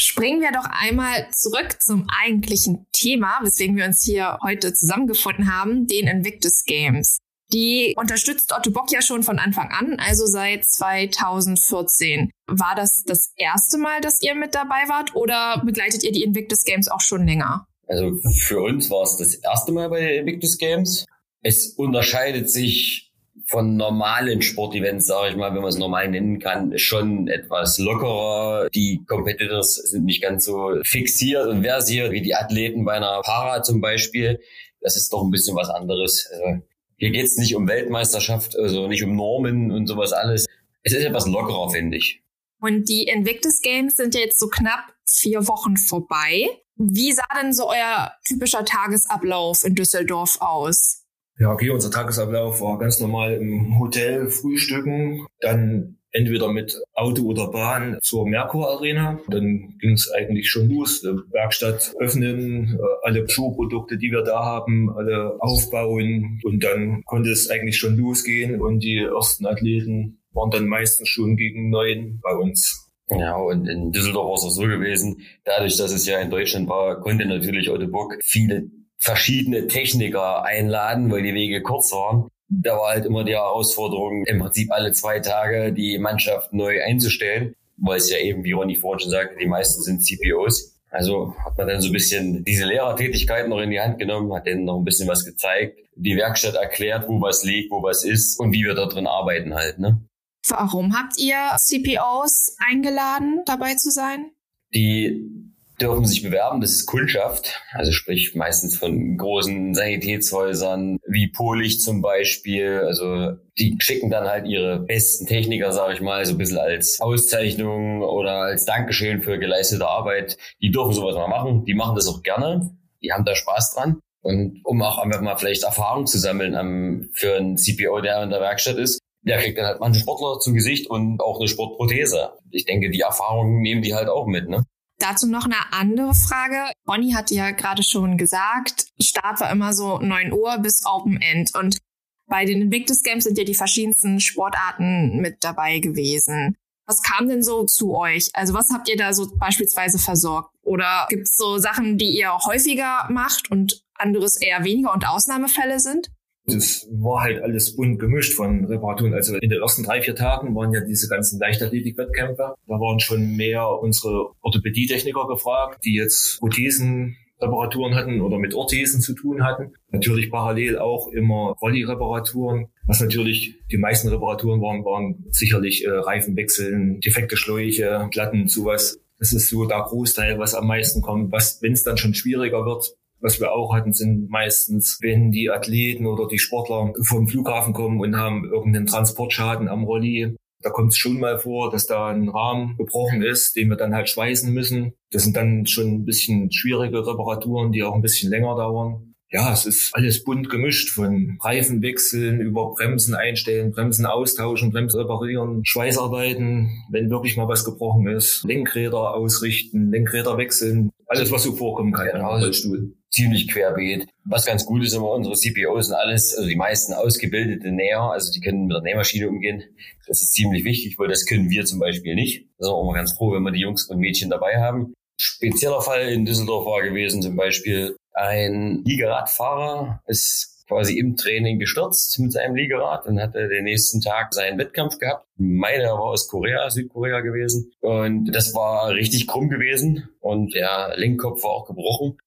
Springen 0.00 0.40
wir 0.40 0.52
doch 0.52 0.66
einmal 0.70 1.28
zurück 1.32 1.82
zum 1.82 2.06
eigentlichen 2.22 2.86
Thema, 2.92 3.40
weswegen 3.42 3.76
wir 3.76 3.84
uns 3.84 4.04
hier 4.04 4.38
heute 4.44 4.72
zusammengefunden 4.72 5.52
haben, 5.52 5.88
den 5.88 6.06
Invictus 6.06 6.62
Games. 6.64 7.18
Die 7.52 7.94
unterstützt 7.96 8.52
Otto 8.56 8.70
Bock 8.70 8.92
ja 8.92 9.02
schon 9.02 9.24
von 9.24 9.40
Anfang 9.40 9.72
an, 9.72 9.98
also 9.98 10.24
seit 10.26 10.64
2014. 10.64 12.30
War 12.46 12.76
das 12.76 13.02
das 13.06 13.32
erste 13.34 13.78
Mal, 13.78 14.00
dass 14.00 14.22
ihr 14.22 14.36
mit 14.36 14.54
dabei 14.54 14.88
wart 14.88 15.16
oder 15.16 15.60
begleitet 15.66 16.04
ihr 16.04 16.12
die 16.12 16.22
Invictus 16.22 16.62
Games 16.62 16.86
auch 16.86 17.00
schon 17.00 17.26
länger? 17.26 17.66
Also 17.88 18.14
für 18.36 18.60
uns 18.60 18.90
war 18.90 19.02
es 19.02 19.16
das 19.16 19.34
erste 19.34 19.72
Mal 19.72 19.88
bei 19.88 20.00
den 20.00 20.20
Invictus 20.20 20.58
Games. 20.58 21.06
Es 21.42 21.70
unterscheidet 21.70 22.48
sich 22.48 23.07
von 23.48 23.76
normalen 23.76 24.42
Sportevents, 24.42 25.06
sage 25.06 25.30
ich 25.30 25.36
mal, 25.36 25.54
wenn 25.54 25.62
man 25.62 25.70
es 25.70 25.78
normal 25.78 26.08
nennen 26.08 26.38
kann, 26.38 26.78
schon 26.78 27.28
etwas 27.28 27.78
lockerer. 27.78 28.68
Die 28.74 29.02
Competitors 29.06 29.74
sind 29.74 30.04
nicht 30.04 30.22
ganz 30.22 30.44
so 30.44 30.78
fixiert 30.84 31.46
und 31.46 31.62
versiert 31.62 32.12
wie 32.12 32.20
die 32.20 32.34
Athleten 32.34 32.84
bei 32.84 32.92
einer 32.92 33.22
Para 33.22 33.62
zum 33.62 33.80
Beispiel. 33.80 34.38
Das 34.82 34.96
ist 34.96 35.12
doch 35.12 35.24
ein 35.24 35.30
bisschen 35.30 35.56
was 35.56 35.70
anderes. 35.70 36.28
Also 36.30 36.62
hier 36.98 37.10
geht 37.10 37.24
es 37.24 37.38
nicht 37.38 37.56
um 37.56 37.66
Weltmeisterschaft, 37.66 38.56
also 38.58 38.86
nicht 38.86 39.02
um 39.02 39.16
Normen 39.16 39.70
und 39.70 39.86
sowas 39.86 40.12
alles. 40.12 40.44
Es 40.82 40.92
ist 40.92 41.04
etwas 41.04 41.26
lockerer, 41.26 41.70
finde 41.70 41.96
ich. 41.96 42.22
Und 42.60 42.88
die 42.88 43.04
Invictus 43.04 43.60
Games 43.62 43.96
sind 43.96 44.14
ja 44.14 44.20
jetzt 44.20 44.38
so 44.38 44.48
knapp 44.48 44.92
vier 45.06 45.46
Wochen 45.48 45.76
vorbei. 45.76 46.48
Wie 46.76 47.12
sah 47.12 47.26
denn 47.40 47.54
so 47.54 47.70
euer 47.70 48.12
typischer 48.26 48.64
Tagesablauf 48.64 49.64
in 49.64 49.74
Düsseldorf 49.74 50.38
aus? 50.40 50.97
Ja, 51.38 51.52
okay, 51.52 51.70
unser 51.70 51.90
Tagesablauf 51.90 52.60
war 52.60 52.78
ganz 52.78 52.98
normal 52.98 53.34
im 53.34 53.78
Hotel 53.78 54.28
frühstücken, 54.28 55.26
dann 55.40 55.98
entweder 56.10 56.52
mit 56.52 56.80
Auto 56.94 57.22
oder 57.22 57.48
Bahn 57.52 57.98
zur 58.02 58.26
Merkur 58.26 58.68
Arena. 58.68 59.20
Dann 59.28 59.76
ging 59.78 59.92
es 59.92 60.10
eigentlich 60.10 60.50
schon 60.50 60.68
los. 60.68 61.04
Werkstatt 61.04 61.94
öffnen, 62.00 62.76
äh, 62.76 63.06
alle 63.06 63.28
Schuhprodukte, 63.28 63.98
die 63.98 64.10
wir 64.10 64.22
da 64.22 64.42
haben, 64.44 64.90
alle 64.90 65.36
aufbauen 65.40 66.40
und 66.42 66.64
dann 66.64 67.02
konnte 67.04 67.30
es 67.30 67.48
eigentlich 67.50 67.78
schon 67.78 67.96
losgehen 67.96 68.60
und 68.60 68.80
die 68.80 68.98
ersten 68.98 69.46
Athleten 69.46 70.18
waren 70.32 70.50
dann 70.50 70.66
meistens 70.66 71.08
schon 71.08 71.36
gegen 71.36 71.70
neun 71.70 72.20
bei 72.20 72.34
uns. 72.34 72.90
Ja, 73.10 73.36
und 73.36 73.66
in 73.66 73.92
Düsseldorf 73.92 74.26
war 74.26 74.34
es 74.34 74.44
auch 74.44 74.50
so 74.50 74.62
gewesen, 74.62 75.22
dadurch, 75.44 75.76
dass 75.78 75.92
es 75.92 76.06
ja 76.06 76.18
in 76.18 76.30
Deutschland 76.30 76.68
war, 76.68 77.00
konnte 77.00 77.26
natürlich 77.26 77.70
Otto 77.70 77.86
Bock 77.88 78.16
viele 78.22 78.68
verschiedene 78.98 79.66
Techniker 79.66 80.44
einladen, 80.44 81.10
weil 81.10 81.22
die 81.22 81.34
Wege 81.34 81.62
kurz 81.62 81.92
waren. 81.92 82.28
Da 82.48 82.76
war 82.76 82.90
halt 82.90 83.04
immer 83.04 83.24
die 83.24 83.34
Herausforderung, 83.34 84.24
im 84.26 84.38
Prinzip 84.38 84.72
alle 84.72 84.92
zwei 84.92 85.20
Tage 85.20 85.72
die 85.72 85.98
Mannschaft 85.98 86.52
neu 86.52 86.82
einzustellen, 86.82 87.54
weil 87.76 87.98
es 87.98 88.10
ja 88.10 88.18
eben, 88.18 88.44
wie 88.44 88.52
Ronny 88.52 88.76
vorhin 88.76 89.00
schon 89.00 89.10
sagte, 89.10 89.36
die 89.38 89.46
meisten 89.46 89.82
sind 89.82 90.04
CPOs. 90.04 90.74
Also 90.90 91.34
hat 91.44 91.58
man 91.58 91.68
dann 91.68 91.82
so 91.82 91.88
ein 91.88 91.92
bisschen 91.92 92.44
diese 92.44 92.64
Lehrertätigkeit 92.64 93.48
noch 93.48 93.60
in 93.60 93.70
die 93.70 93.80
Hand 93.80 93.98
genommen, 93.98 94.32
hat 94.32 94.46
denen 94.46 94.64
noch 94.64 94.78
ein 94.78 94.84
bisschen 94.84 95.08
was 95.08 95.24
gezeigt, 95.24 95.78
die 95.94 96.16
Werkstatt 96.16 96.54
erklärt, 96.54 97.06
wo 97.08 97.20
was 97.20 97.44
liegt, 97.44 97.70
wo 97.70 97.82
was 97.82 98.04
ist 98.04 98.40
und 98.40 98.52
wie 98.52 98.64
wir 98.64 98.74
da 98.74 98.86
drin 98.86 99.06
arbeiten 99.06 99.54
halt, 99.54 99.78
ne? 99.78 100.00
Warum 100.46 100.96
habt 100.96 101.18
ihr 101.18 101.36
CPOs 101.58 102.56
eingeladen, 102.58 103.42
dabei 103.44 103.74
zu 103.74 103.90
sein? 103.90 104.30
Die 104.74 105.47
dürfen 105.80 106.04
sich 106.04 106.22
bewerben. 106.22 106.60
Das 106.60 106.72
ist 106.72 106.86
Kundschaft, 106.86 107.62
also 107.72 107.92
sprich 107.92 108.34
meistens 108.34 108.76
von 108.76 109.16
großen 109.16 109.74
Sanitätshäusern 109.74 110.98
wie 111.06 111.28
Polich 111.28 111.80
zum 111.80 112.02
Beispiel. 112.02 112.80
Also 112.84 113.36
die 113.58 113.76
schicken 113.80 114.10
dann 114.10 114.26
halt 114.26 114.46
ihre 114.46 114.80
besten 114.80 115.26
Techniker, 115.26 115.72
sage 115.72 115.94
ich 115.94 116.00
mal, 116.00 116.24
so 116.26 116.34
ein 116.34 116.38
bisschen 116.38 116.58
als 116.58 117.00
Auszeichnung 117.00 118.02
oder 118.02 118.42
als 118.42 118.64
Dankeschön 118.64 119.22
für 119.22 119.38
geleistete 119.38 119.86
Arbeit. 119.86 120.36
Die 120.60 120.70
dürfen 120.70 120.92
sowas 120.92 121.14
mal 121.14 121.28
machen. 121.28 121.64
Die 121.64 121.74
machen 121.74 121.94
das 121.94 122.08
auch 122.08 122.22
gerne. 122.22 122.70
Die 123.02 123.12
haben 123.12 123.24
da 123.24 123.34
Spaß 123.34 123.74
dran. 123.74 124.00
Und 124.20 124.60
um 124.64 124.82
auch 124.82 124.98
einfach 124.98 125.20
mal 125.20 125.36
vielleicht 125.36 125.62
Erfahrung 125.62 126.06
zu 126.06 126.18
sammeln 126.18 126.54
am, 126.54 127.08
für 127.12 127.36
einen 127.36 127.56
CPO, 127.56 128.00
der 128.00 128.22
in 128.22 128.30
der 128.30 128.40
Werkstatt 128.40 128.76
ist, 128.76 129.00
der 129.22 129.38
kriegt 129.38 129.58
dann 129.58 129.66
halt 129.66 129.80
manche 129.80 130.00
Sportler 130.00 130.40
zum 130.40 130.54
Gesicht 130.54 130.90
und 130.90 131.20
auch 131.20 131.38
eine 131.38 131.48
Sportprothese. 131.48 132.32
Ich 132.50 132.64
denke, 132.64 132.90
die 132.90 133.00
Erfahrungen 133.00 133.60
nehmen 133.60 133.82
die 133.82 133.94
halt 133.94 134.08
auch 134.08 134.26
mit, 134.26 134.48
ne? 134.48 134.64
Dazu 134.98 135.28
noch 135.28 135.44
eine 135.44 135.72
andere 135.72 136.12
Frage. 136.14 136.72
Bonnie 136.84 137.14
hat 137.14 137.30
ja 137.30 137.52
gerade 137.52 137.82
schon 137.82 138.18
gesagt, 138.18 138.86
Start 139.00 139.40
war 139.40 139.50
immer 139.50 139.72
so 139.72 139.98
9 139.98 140.32
Uhr 140.32 140.58
bis 140.58 140.84
Open 140.86 141.20
End. 141.20 141.54
Und 141.54 141.78
bei 142.26 142.44
den 142.44 142.62
Invictus 142.62 143.02
Games 143.02 143.24
sind 143.24 143.38
ja 143.38 143.44
die 143.44 143.54
verschiedensten 143.54 144.20
Sportarten 144.20 145.18
mit 145.20 145.44
dabei 145.44 145.78
gewesen. 145.78 146.56
Was 146.86 147.02
kam 147.02 147.28
denn 147.28 147.42
so 147.42 147.64
zu 147.64 147.94
euch? 147.94 148.30
Also 148.32 148.54
was 148.54 148.70
habt 148.70 148.88
ihr 148.88 148.96
da 148.96 149.12
so 149.12 149.30
beispielsweise 149.36 149.98
versorgt? 149.98 150.50
Oder 150.62 151.06
gibt 151.10 151.28
es 151.28 151.36
so 151.36 151.58
Sachen, 151.58 151.98
die 151.98 152.18
ihr 152.18 152.32
häufiger 152.32 153.06
macht 153.10 153.50
und 153.50 153.82
anderes 153.94 154.36
eher 154.36 154.64
weniger 154.64 154.92
und 154.92 155.06
Ausnahmefälle 155.06 155.80
sind? 155.80 156.10
Das 156.48 156.88
war 156.90 157.22
halt 157.22 157.42
alles 157.42 157.76
bunt 157.76 157.98
gemischt 157.98 158.34
von 158.34 158.64
Reparaturen. 158.64 159.14
Also 159.14 159.36
in 159.36 159.50
den 159.50 159.60
ersten 159.60 159.82
drei, 159.82 160.00
vier 160.00 160.14
Tagen 160.14 160.54
waren 160.54 160.72
ja 160.72 160.80
diese 160.80 161.08
ganzen 161.08 161.38
Leichtathletik-Wettkämpfe. 161.38 162.54
Da 162.66 162.74
waren 162.74 163.00
schon 163.00 163.36
mehr 163.36 163.68
unsere 163.68 164.30
Orthopädietechniker 164.40 165.26
gefragt, 165.26 165.84
die 165.84 165.94
jetzt 165.94 166.38
Prothesen 166.40 167.16
Reparaturen 167.40 167.94
hatten 167.94 168.20
oder 168.20 168.38
mit 168.38 168.54
Orthesen 168.54 169.00
zu 169.00 169.14
tun 169.14 169.44
hatten. 169.44 169.72
Natürlich 169.90 170.30
parallel 170.30 170.78
auch 170.78 171.08
immer 171.08 171.54
Rolli-Reparaturen. 171.60 172.68
Was 172.86 173.00
natürlich 173.00 173.54
die 173.70 173.78
meisten 173.78 174.08
Reparaturen 174.08 174.60
waren, 174.60 174.84
waren 174.84 175.24
sicherlich 175.30 175.84
äh, 175.84 175.90
Reifenwechseln, 175.90 177.00
defekte 177.00 177.36
Schläuche, 177.36 178.08
Platten, 178.10 178.48
sowas. 178.48 178.98
Das 179.18 179.32
ist 179.32 179.48
so 179.48 179.66
der 179.66 179.82
Großteil, 179.82 180.38
was 180.38 180.54
am 180.54 180.66
meisten 180.66 181.02
kommt. 181.02 181.32
Was, 181.32 181.60
wenn 181.62 181.72
es 181.72 181.82
dann 181.82 181.96
schon 181.96 182.14
schwieriger 182.14 182.64
wird, 182.64 182.94
was 183.20 183.40
wir 183.40 183.52
auch 183.52 183.74
hatten, 183.74 183.92
sind 183.92 184.28
meistens, 184.30 184.98
wenn 185.02 185.30
die 185.30 185.50
Athleten 185.50 186.06
oder 186.06 186.26
die 186.28 186.38
Sportler 186.38 186.92
vom 187.02 187.28
Flughafen 187.28 187.72
kommen 187.72 188.00
und 188.00 188.16
haben 188.16 188.44
irgendeinen 188.44 188.86
Transportschaden 188.86 189.68
am 189.68 189.84
Rolli. 189.84 190.36
Da 190.60 190.70
kommt 190.70 190.92
es 190.92 190.98
schon 190.98 191.20
mal 191.20 191.38
vor, 191.38 191.70
dass 191.70 191.86
da 191.86 192.08
ein 192.08 192.28
Rahmen 192.28 192.76
gebrochen 192.76 193.22
ist, 193.22 193.54
den 193.54 193.68
wir 193.68 193.76
dann 193.76 193.94
halt 193.94 194.08
schweißen 194.08 194.52
müssen. 194.52 194.92
Das 195.10 195.22
sind 195.22 195.36
dann 195.36 195.66
schon 195.66 195.86
ein 195.88 196.04
bisschen 196.04 196.50
schwierige 196.50 197.06
Reparaturen, 197.06 197.70
die 197.70 197.84
auch 197.84 197.94
ein 197.94 198.02
bisschen 198.02 198.30
länger 198.30 198.56
dauern. 198.56 199.14
Ja, 199.30 199.52
es 199.52 199.66
ist 199.66 199.94
alles 199.94 200.24
bunt 200.24 200.48
gemischt 200.48 200.88
von 200.88 201.38
Reifenwechseln 201.42 202.40
über 202.40 202.72
Bremsen 202.72 203.14
einstellen, 203.14 203.72
Bremsen 203.72 204.06
austauschen, 204.06 204.72
Bremsen 204.72 205.00
reparieren, 205.00 205.60
Schweißarbeiten, 205.64 206.70
wenn 206.90 207.10
wirklich 207.10 207.36
mal 207.36 207.46
was 207.46 207.64
gebrochen 207.64 208.08
ist, 208.08 208.42
Lenkräder 208.44 209.14
ausrichten, 209.14 209.90
Lenkräder 209.90 210.38
wechseln, 210.38 210.90
alles 211.08 211.30
was 211.30 211.42
so 211.42 211.52
vorkommen 211.52 211.92
kann 211.92 212.08
im 212.08 212.24
Rollstuhl 212.24 212.94
ziemlich 213.18 213.48
querbeet. 213.48 214.08
Was 214.24 214.46
ganz 214.46 214.64
gut 214.64 214.84
ist 214.84 214.94
immer, 214.94 215.10
unsere 215.10 215.34
CPOs 215.34 215.86
sind 215.86 215.96
alles, 215.96 216.34
also 216.36 216.48
die 216.48 216.56
meisten 216.56 216.92
ausgebildete 216.92 217.72
Näher, 217.72 218.00
also 218.00 218.32
die 218.32 218.40
können 218.40 218.66
mit 218.66 218.76
der 218.76 218.82
Nähmaschine 218.82 219.28
umgehen. 219.28 219.64
Das 220.06 220.22
ist 220.22 220.34
ziemlich 220.34 220.64
wichtig, 220.64 220.98
weil 220.98 221.08
das 221.08 221.26
können 221.26 221.50
wir 221.50 221.64
zum 221.64 221.80
Beispiel 221.80 222.14
nicht. 222.14 222.46
Da 222.58 222.66
sind 222.66 222.74
wir 222.74 222.82
immer 222.82 222.94
ganz 222.94 223.12
froh, 223.12 223.32
wenn 223.32 223.42
wir 223.42 223.50
die 223.50 223.60
Jungs 223.60 223.84
und 223.90 223.98
Mädchen 223.98 224.30
dabei 224.30 224.60
haben. 224.60 224.94
Spezieller 225.16 225.82
Fall 225.82 226.08
in 226.08 226.24
Düsseldorf 226.24 226.64
war 226.64 226.82
gewesen 226.82 227.22
zum 227.22 227.34
Beispiel 227.34 227.96
ein 228.12 228.82
Liegeradfahrer 228.84 230.00
ist 230.06 230.64
quasi 230.68 230.98
im 230.98 231.16
Training 231.16 231.58
gestürzt 231.58 232.18
mit 232.18 232.32
seinem 232.32 232.54
Liegerad 232.54 233.06
und 233.06 233.20
hatte 233.20 233.48
den 233.48 233.64
nächsten 233.64 234.00
Tag 234.00 234.34
seinen 234.34 234.58
Wettkampf 234.58 234.98
gehabt. 234.98 235.26
Meine 235.36 235.84
war 235.84 236.00
aus 236.00 236.28
Korea, 236.28 236.68
Südkorea 236.68 237.20
gewesen. 237.20 237.72
Und 237.80 238.26
das 238.26 238.54
war 238.54 238.90
richtig 238.90 239.26
krumm 239.26 239.48
gewesen 239.48 240.08
und 240.20 240.54
der 240.54 240.92
Lenkkopf 240.96 241.42
war 241.42 241.50
auch 241.50 241.66
gebrochen. 241.66 242.18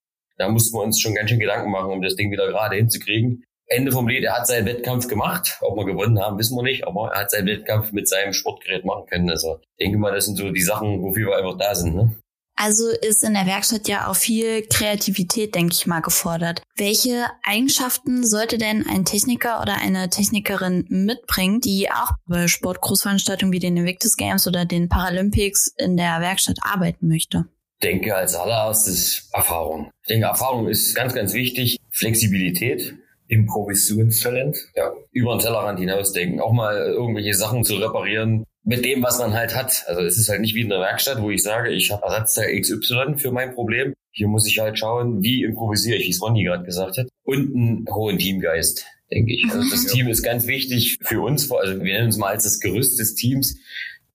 Da 0.42 0.50
mussten 0.50 0.76
wir 0.76 0.82
uns 0.82 1.00
schon 1.00 1.14
ganz 1.14 1.30
schön 1.30 1.40
Gedanken 1.40 1.70
machen, 1.70 1.92
um 1.92 2.02
das 2.02 2.16
Ding 2.16 2.32
wieder 2.32 2.48
gerade 2.48 2.76
hinzukriegen. 2.76 3.44
Ende 3.68 3.92
vom 3.92 4.08
Lied, 4.08 4.24
er 4.24 4.40
hat 4.40 4.48
seinen 4.48 4.66
Wettkampf 4.66 5.08
gemacht. 5.08 5.60
Ob 5.62 5.78
wir 5.78 5.86
gewonnen 5.86 6.20
haben, 6.20 6.40
wissen 6.40 6.58
wir 6.58 6.64
nicht, 6.64 6.88
aber 6.88 7.12
er 7.14 7.22
hat 7.22 7.30
seinen 7.30 7.46
Wettkampf 7.46 7.92
mit 7.92 8.10
seinem 8.10 8.34
Sportgerät 8.34 8.84
machen 8.84 9.06
können. 9.08 9.30
Also 9.30 9.60
denke 9.80 10.00
mal, 10.00 10.12
das 10.12 10.26
sind 10.26 10.38
so 10.38 10.50
die 10.50 10.64
Sachen, 10.64 11.04
wofür 11.04 11.28
wir 11.28 11.38
einfach 11.38 11.60
da 11.60 11.76
sind. 11.76 11.94
Ne? 11.94 12.16
Also 12.56 12.90
ist 12.90 13.24
in 13.24 13.36
der 13.36 13.46
Werkstatt 13.46 13.88
ja 13.88 14.08
auch 14.08 14.16
viel 14.16 14.64
Kreativität, 14.64 15.54
denke 15.54 15.76
ich 15.76 15.86
mal, 15.86 16.02
gefordert. 16.02 16.64
Welche 16.76 17.28
Eigenschaften 17.44 18.26
sollte 18.26 18.58
denn 18.58 18.84
ein 18.90 19.06
Techniker 19.06 19.62
oder 19.62 19.76
eine 19.76 20.10
Technikerin 20.10 20.86
mitbringen, 20.90 21.62
die 21.62 21.92
auch 21.92 22.14
bei 22.26 22.48
Sportgroßveranstaltungen 22.48 23.54
wie 23.54 23.60
den 23.60 23.78
Invictus 23.78 24.18
Games 24.18 24.48
oder 24.48 24.66
den 24.66 24.90
Paralympics 24.90 25.72
in 25.78 25.98
der 25.98 26.20
Werkstatt 26.20 26.58
arbeiten 26.64 27.08
möchte? 27.08 27.46
Denke 27.84 28.16
als 28.16 28.36
allererstes 28.36 29.30
Erfahrung. 29.34 29.92
Ich 30.04 30.08
denke, 30.08 30.28
Erfahrung 30.28 30.68
ist 30.68 30.96
ganz, 30.96 31.14
ganz 31.14 31.34
wichtig. 31.34 31.78
Flexibilität. 31.90 32.96
Improvisationstalent. 33.28 34.58
Ja, 34.76 34.92
über 35.12 35.36
den 35.36 35.40
Tellerrand 35.40 35.80
hinausdenken. 35.80 36.40
Auch 36.40 36.52
mal 36.52 36.78
irgendwelche 36.78 37.34
Sachen 37.34 37.64
zu 37.64 37.76
reparieren 37.76 38.46
mit 38.64 38.86
dem, 38.86 39.02
was 39.02 39.20
man 39.20 39.34
halt 39.34 39.56
hat. 39.56 39.84
Also 39.88 40.02
es 40.02 40.18
ist 40.18 40.30
halt 40.30 40.42
nicht 40.42 40.54
wie 40.54 40.62
in 40.62 40.70
der 40.70 40.80
Werkstatt, 40.80 41.22
wo 41.22 41.32
ich 41.32 41.42
sage, 41.42 41.72
ich 41.72 41.92
habe 41.92 42.04
Ersatzteil 42.04 42.60
XY 42.60 43.18
für 43.18 43.32
mein 43.32 43.54
Problem. 43.54 43.94
Hier 44.12 44.28
muss 44.28 44.48
ich 44.48 44.60
halt 44.60 44.78
schauen, 44.78 45.24
wie 45.24 45.44
improvisiere 45.44 45.98
ich, 45.98 46.08
wie 46.08 46.12
es 46.12 46.22
Ronny 46.22 46.44
gerade 46.44 46.66
gesagt 46.66 46.98
hat. 46.98 47.08
Und 47.24 47.56
einen 47.56 47.86
hohen 47.90 48.18
Teamgeist, 48.18 48.86
denke 49.10 49.34
ich. 49.34 49.46
Also 49.46 49.70
das 49.70 49.86
Team 49.88 50.08
ist 50.10 50.22
ganz 50.22 50.46
wichtig 50.46 51.00
für 51.02 51.22
uns. 51.22 51.50
Also 51.52 51.82
wir 51.82 51.94
nennen 51.94 52.08
uns 52.08 52.18
mal 52.18 52.32
als 52.32 52.44
das 52.44 52.60
Gerüst 52.60 53.00
des 53.00 53.16
Teams. 53.16 53.58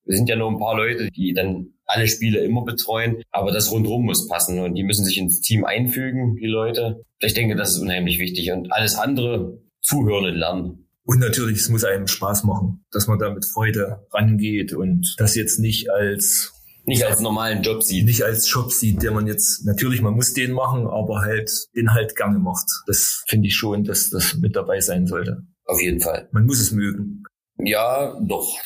Wir 0.04 0.16
sind 0.16 0.28
ja 0.28 0.36
nur 0.36 0.50
ein 0.50 0.58
paar 0.58 0.76
Leute, 0.76 1.10
die 1.10 1.32
dann 1.32 1.72
alle 1.86 2.08
Spiele 2.08 2.40
immer 2.40 2.64
betreuen, 2.64 3.22
aber 3.30 3.52
das 3.52 3.70
rundherum 3.70 4.04
muss 4.04 4.28
passen 4.28 4.58
und 4.60 4.74
die 4.74 4.82
müssen 4.82 5.04
sich 5.04 5.18
ins 5.18 5.40
Team 5.40 5.64
einfügen, 5.64 6.36
die 6.36 6.46
Leute. 6.46 7.04
Ich 7.20 7.34
denke, 7.34 7.56
das 7.56 7.70
ist 7.70 7.78
unheimlich 7.78 8.18
wichtig 8.18 8.52
und 8.52 8.72
alles 8.72 8.96
andere 8.96 9.58
zuhören 9.80 10.26
und 10.26 10.34
lernen. 10.34 10.88
Und 11.04 11.20
natürlich, 11.20 11.58
es 11.58 11.68
muss 11.68 11.84
einem 11.84 12.08
Spaß 12.08 12.42
machen, 12.42 12.84
dass 12.90 13.06
man 13.06 13.20
da 13.20 13.32
mit 13.32 13.44
Freude 13.44 14.04
rangeht 14.10 14.72
und 14.72 15.14
das 15.18 15.36
jetzt 15.36 15.60
nicht 15.60 15.88
als 15.88 16.52
nicht 16.86 17.04
als 17.04 17.20
normalen 17.20 17.62
Job 17.62 17.82
sieht. 17.82 18.06
Nicht 18.06 18.22
als 18.22 18.50
Job 18.50 18.70
sieht, 18.72 19.02
der 19.02 19.10
man 19.10 19.26
jetzt, 19.26 19.64
natürlich, 19.66 20.02
man 20.02 20.14
muss 20.14 20.34
den 20.34 20.52
machen, 20.52 20.86
aber 20.86 21.20
halt 21.20 21.50
den 21.74 21.92
halt 21.92 22.14
gerne 22.14 22.38
macht. 22.38 22.66
Das 22.86 23.24
finde 23.26 23.48
ich 23.48 23.56
schon, 23.56 23.82
dass 23.82 24.10
das 24.10 24.36
mit 24.36 24.54
dabei 24.54 24.80
sein 24.80 25.06
sollte. 25.06 25.42
Auf 25.64 25.82
jeden 25.82 26.00
Fall. 26.00 26.28
Man 26.30 26.46
muss 26.46 26.60
es 26.60 26.70
mögen. 26.70 27.24
Ja, 27.58 28.14
doch. 28.20 28.56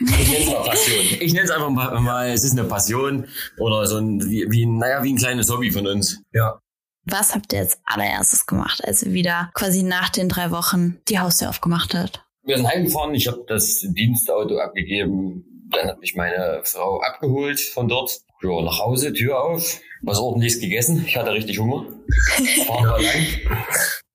Ich 0.00 0.28
nenne 0.28 0.44
es 0.44 0.46
mal 0.46 0.62
Passion. 0.62 1.04
Ich 1.20 1.32
nenne 1.32 1.44
es 1.44 1.50
einfach 1.50 1.70
mal, 1.70 2.00
mal, 2.00 2.30
es 2.30 2.44
ist 2.44 2.52
eine 2.52 2.64
Passion 2.64 3.26
oder 3.58 3.86
so 3.86 3.98
ein, 3.98 4.20
wie, 4.30 4.46
wie, 4.48 4.66
naja, 4.66 5.02
wie 5.02 5.12
ein 5.12 5.16
kleines 5.16 5.50
Hobby 5.50 5.70
von 5.70 5.86
uns. 5.86 6.22
Ja. 6.32 6.60
Was 7.04 7.34
habt 7.34 7.52
ihr 7.52 7.60
als 7.60 7.78
allererstes 7.84 8.46
gemacht, 8.46 8.84
als 8.84 9.02
ihr 9.02 9.12
wieder 9.12 9.50
quasi 9.54 9.82
nach 9.82 10.10
den 10.10 10.28
drei 10.28 10.50
Wochen 10.50 11.00
die 11.08 11.18
Haustür 11.18 11.48
aufgemacht 11.48 11.94
habt? 11.94 12.22
Wir 12.44 12.56
sind 12.56 12.68
heimgefahren, 12.68 13.14
ich 13.14 13.26
habe 13.26 13.44
das 13.46 13.80
Dienstauto 13.82 14.58
abgegeben, 14.58 15.44
dann 15.70 15.88
hat 15.88 16.00
mich 16.00 16.14
meine 16.14 16.60
Frau 16.64 17.00
abgeholt 17.00 17.60
von 17.60 17.88
dort. 17.88 18.20
Ja, 18.42 18.62
nach 18.62 18.78
Hause, 18.78 19.12
Tür 19.12 19.42
auf, 19.42 19.80
was 20.02 20.18
ordentliches 20.18 20.60
gegessen. 20.60 21.04
Ich 21.06 21.16
hatte 21.16 21.32
richtig 21.32 21.58
Hunger. 21.58 21.86
Fahren 22.66 22.84
wir 22.84 23.02
lang. 23.02 23.26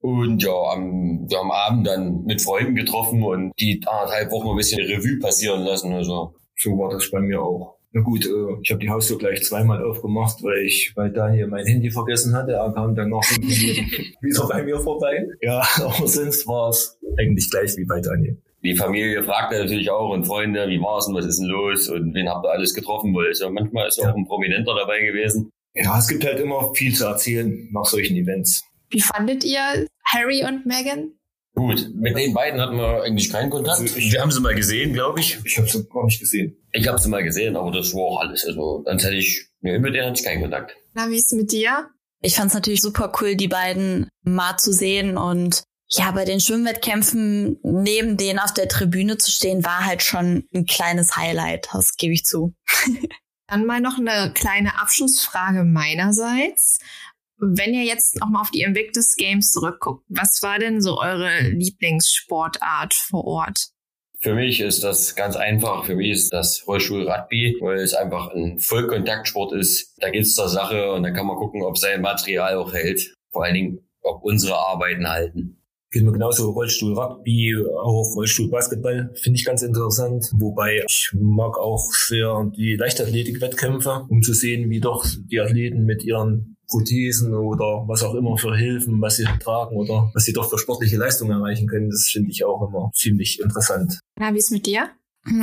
Und 0.04 0.44
ja, 0.44 0.52
am, 0.52 1.28
ja, 1.30 1.40
am 1.40 1.50
Abend 1.50 1.88
dann 1.88 2.26
mit 2.26 2.42
Freunden 2.42 2.76
getroffen 2.76 3.24
und 3.24 3.54
die 3.58 3.82
anderthalb 3.86 4.32
Wochen 4.32 4.50
ein 4.50 4.58
bisschen 4.58 4.82
Revue 4.82 5.18
passieren 5.18 5.62
lassen. 5.62 5.94
Also 5.94 6.36
so 6.58 6.72
war 6.78 6.90
das 6.90 7.10
bei 7.10 7.22
mir 7.22 7.42
auch. 7.42 7.78
Na 7.94 8.02
gut, 8.02 8.26
äh, 8.26 8.60
ich 8.62 8.70
habe 8.72 8.82
die 8.82 8.90
Haustür 8.90 9.18
gleich 9.18 9.44
zweimal 9.44 9.82
aufgemacht, 9.82 10.44
weil 10.44 10.66
ich 10.66 10.92
bei 10.94 11.08
Daniel 11.08 11.48
mein 11.48 11.66
Handy 11.66 11.90
vergessen 11.90 12.36
hatte. 12.36 12.52
Er 12.52 12.74
kam 12.74 12.96
dann 12.96 13.08
noch 13.08 13.24
wieder 14.22 14.48
bei 14.50 14.64
mir 14.64 14.78
vorbei. 14.82 15.26
Ja, 15.42 15.64
aber 15.76 16.06
sonst 16.06 16.46
war 16.48 16.68
es 16.68 17.00
eigentlich 17.18 17.50
gleich 17.50 17.78
wie 17.78 17.86
bei 17.86 18.02
Daniel. 18.02 18.42
Die 18.62 18.76
Familie 18.76 19.24
fragte 19.24 19.58
natürlich 19.58 19.90
auch 19.90 20.10
und 20.10 20.26
Freunde, 20.26 20.68
wie 20.68 20.82
war 20.82 20.98
es 20.98 21.06
denn, 21.06 21.16
was 21.16 21.26
ist 21.26 21.40
denn 21.40 21.48
los 21.48 21.88
und 21.88 22.14
wen 22.14 22.28
habt 22.28 22.46
ihr 22.46 22.52
alles 22.52 22.74
getroffen? 22.74 23.16
Weil 23.16 23.28
also 23.28 23.50
manchmal 23.50 23.88
ist 23.88 24.02
ja. 24.02 24.12
auch 24.12 24.18
ein 24.18 24.26
Prominenter 24.26 24.76
dabei 24.76 25.00
gewesen. 25.00 25.50
Ja, 25.74 25.98
es 25.98 26.10
gibt 26.10 26.26
halt 26.26 26.42
immer 26.42 26.74
viel 26.74 26.94
zu 26.94 27.06
erzählen 27.06 27.70
nach 27.72 27.86
solchen 27.86 28.18
Events. 28.18 28.66
Wie 28.94 29.02
fandet 29.02 29.44
ihr 29.44 29.88
Harry 30.06 30.46
und 30.46 30.66
Meghan? 30.66 31.14
Gut, 31.56 31.90
mit 31.96 32.16
den 32.16 32.34
beiden 32.34 32.62
hatten 32.62 32.78
wir 32.78 33.04
eigentlich 33.04 33.32
keinen 33.32 33.50
Kontakt. 33.50 33.80
Also 33.80 33.96
wir 33.96 34.22
haben 34.22 34.32
sie 34.32 34.40
mal 34.40 34.56
gesehen, 34.56 34.94
glaube 34.94 35.20
ich. 35.20 35.40
Ich 35.44 35.58
habe 35.58 35.68
sie 35.68 35.88
gar 35.88 36.06
nicht 36.06 36.20
gesehen. 36.20 36.58
Ich 36.72 36.88
habe 36.88 37.00
sie 37.00 37.10
mal 37.10 37.24
gesehen, 37.24 37.56
aber 37.56 37.72
das 37.72 37.94
war 37.94 38.02
auch 38.02 38.20
alles. 38.22 38.46
Also 38.46 38.84
sonst 38.86 39.04
hätte 39.04 39.16
ich, 39.16 39.48
nee, 39.62 39.78
mit 39.80 39.94
denen 39.94 40.08
hatte 40.08 40.20
ich 40.20 40.26
keinen 40.26 40.42
Kontakt. 40.42 40.76
Na, 40.94 41.10
wie 41.10 41.18
ist 41.18 41.32
es 41.32 41.38
mit 41.38 41.52
dir? 41.52 41.90
Ich 42.22 42.36
fand 42.36 42.48
es 42.48 42.54
natürlich 42.54 42.82
super 42.82 43.12
cool, 43.20 43.36
die 43.36 43.48
beiden 43.48 44.08
mal 44.24 44.58
zu 44.58 44.72
sehen 44.72 45.18
und 45.18 45.64
ja, 45.90 46.10
bei 46.12 46.26
den 46.26 46.40
Schwimmwettkämpfen 46.40 47.60
neben 47.62 48.18
denen 48.18 48.40
auf 48.40 48.54
der 48.54 48.68
Tribüne 48.68 49.18
zu 49.18 49.30
stehen, 49.30 49.64
war 49.64 49.86
halt 49.86 50.02
schon 50.02 50.48
ein 50.54 50.66
kleines 50.66 51.18
Highlight, 51.18 51.70
das 51.72 51.98
gebe 51.98 52.14
ich 52.14 52.26
zu. 52.26 52.56
Dann 53.48 53.66
mal 53.66 53.82
noch 53.82 54.00
eine 54.00 54.32
kleine 54.34 54.80
Abschlussfrage 54.82 55.64
meinerseits. 55.64 56.80
Wenn 57.46 57.74
ihr 57.74 57.84
jetzt 57.84 58.20
nochmal 58.20 58.42
auf 58.42 58.52
die 58.52 58.62
Invictus 58.62 59.16
Games 59.18 59.52
zurückguckt, 59.52 60.06
was 60.08 60.42
war 60.42 60.60
denn 60.60 60.82
so 60.82 60.98
eure 61.00 61.42
Lieblingssportart 61.50 62.94
vor 62.94 63.26
Ort? 63.26 63.68
Für 64.20 64.34
mich 64.34 64.62
ist 64.62 64.84
das 64.86 65.16
ganz 65.16 65.36
einfach. 65.36 65.86
Für 65.86 65.96
mich 65.96 66.12
ist 66.12 66.32
das 66.32 66.66
Rollstuhl-Rugby, 66.66 67.58
weil 67.60 67.80
es 67.80 67.94
einfach 67.94 68.34
ein 68.34 68.60
Vollkontaktsport 68.62 69.54
ist. 69.54 69.96
Da 69.98 70.10
geht's 70.10 70.34
zur 70.34 70.48
Sache 70.48 70.94
und 70.94 71.04
dann 71.04 71.14
kann 71.14 71.28
man 71.28 71.36
gucken, 71.36 71.62
ob 71.64 71.78
sein 71.78 72.02
Material 72.02 72.56
auch 72.56 72.74
hält. 72.74 73.14
Vor 73.32 73.44
allen 73.44 73.56
Dingen, 73.56 73.80
ob 74.02 74.24
unsere 74.24 74.56
Arbeiten 74.56 75.10
halten. 75.10 75.63
Geht 75.94 76.06
mir 76.06 76.12
genauso 76.12 76.50
Rollstuhl 76.50 76.98
Rugby, 76.98 77.56
auch 77.56 78.16
Rollstuhl 78.16 78.50
Basketball, 78.50 79.14
finde 79.14 79.38
ich 79.38 79.46
ganz 79.46 79.62
interessant. 79.62 80.32
Wobei 80.34 80.84
ich 80.88 81.12
mag 81.14 81.60
auch 81.60 81.92
sehr 81.94 82.52
die 82.58 82.76
Leichtathletik-Wettkämpfe, 82.76 84.08
um 84.10 84.24
zu 84.24 84.34
sehen, 84.34 84.72
wie 84.72 84.80
doch 84.80 85.06
die 85.30 85.40
Athleten 85.40 85.86
mit 85.86 86.04
ihren 86.04 86.58
Prothesen 86.68 87.36
oder 87.36 87.84
was 87.88 88.02
auch 88.02 88.16
immer 88.16 88.36
für 88.40 88.56
Hilfen, 88.56 89.00
was 89.02 89.18
sie 89.18 89.28
tragen 89.40 89.76
oder 89.76 90.10
was 90.16 90.24
sie 90.26 90.34
doch 90.34 90.50
für 90.50 90.58
sportliche 90.58 90.98
Leistungen 90.98 91.30
erreichen 91.30 91.68
können. 91.68 91.92
Das 91.92 92.10
finde 92.12 92.32
ich 92.32 92.44
auch 92.44 92.68
immer 92.68 92.90
ziemlich 92.96 93.40
interessant. 93.40 94.00
Na, 94.18 94.34
wie 94.34 94.40
ist 94.40 94.50
mit 94.50 94.66
dir? 94.66 94.90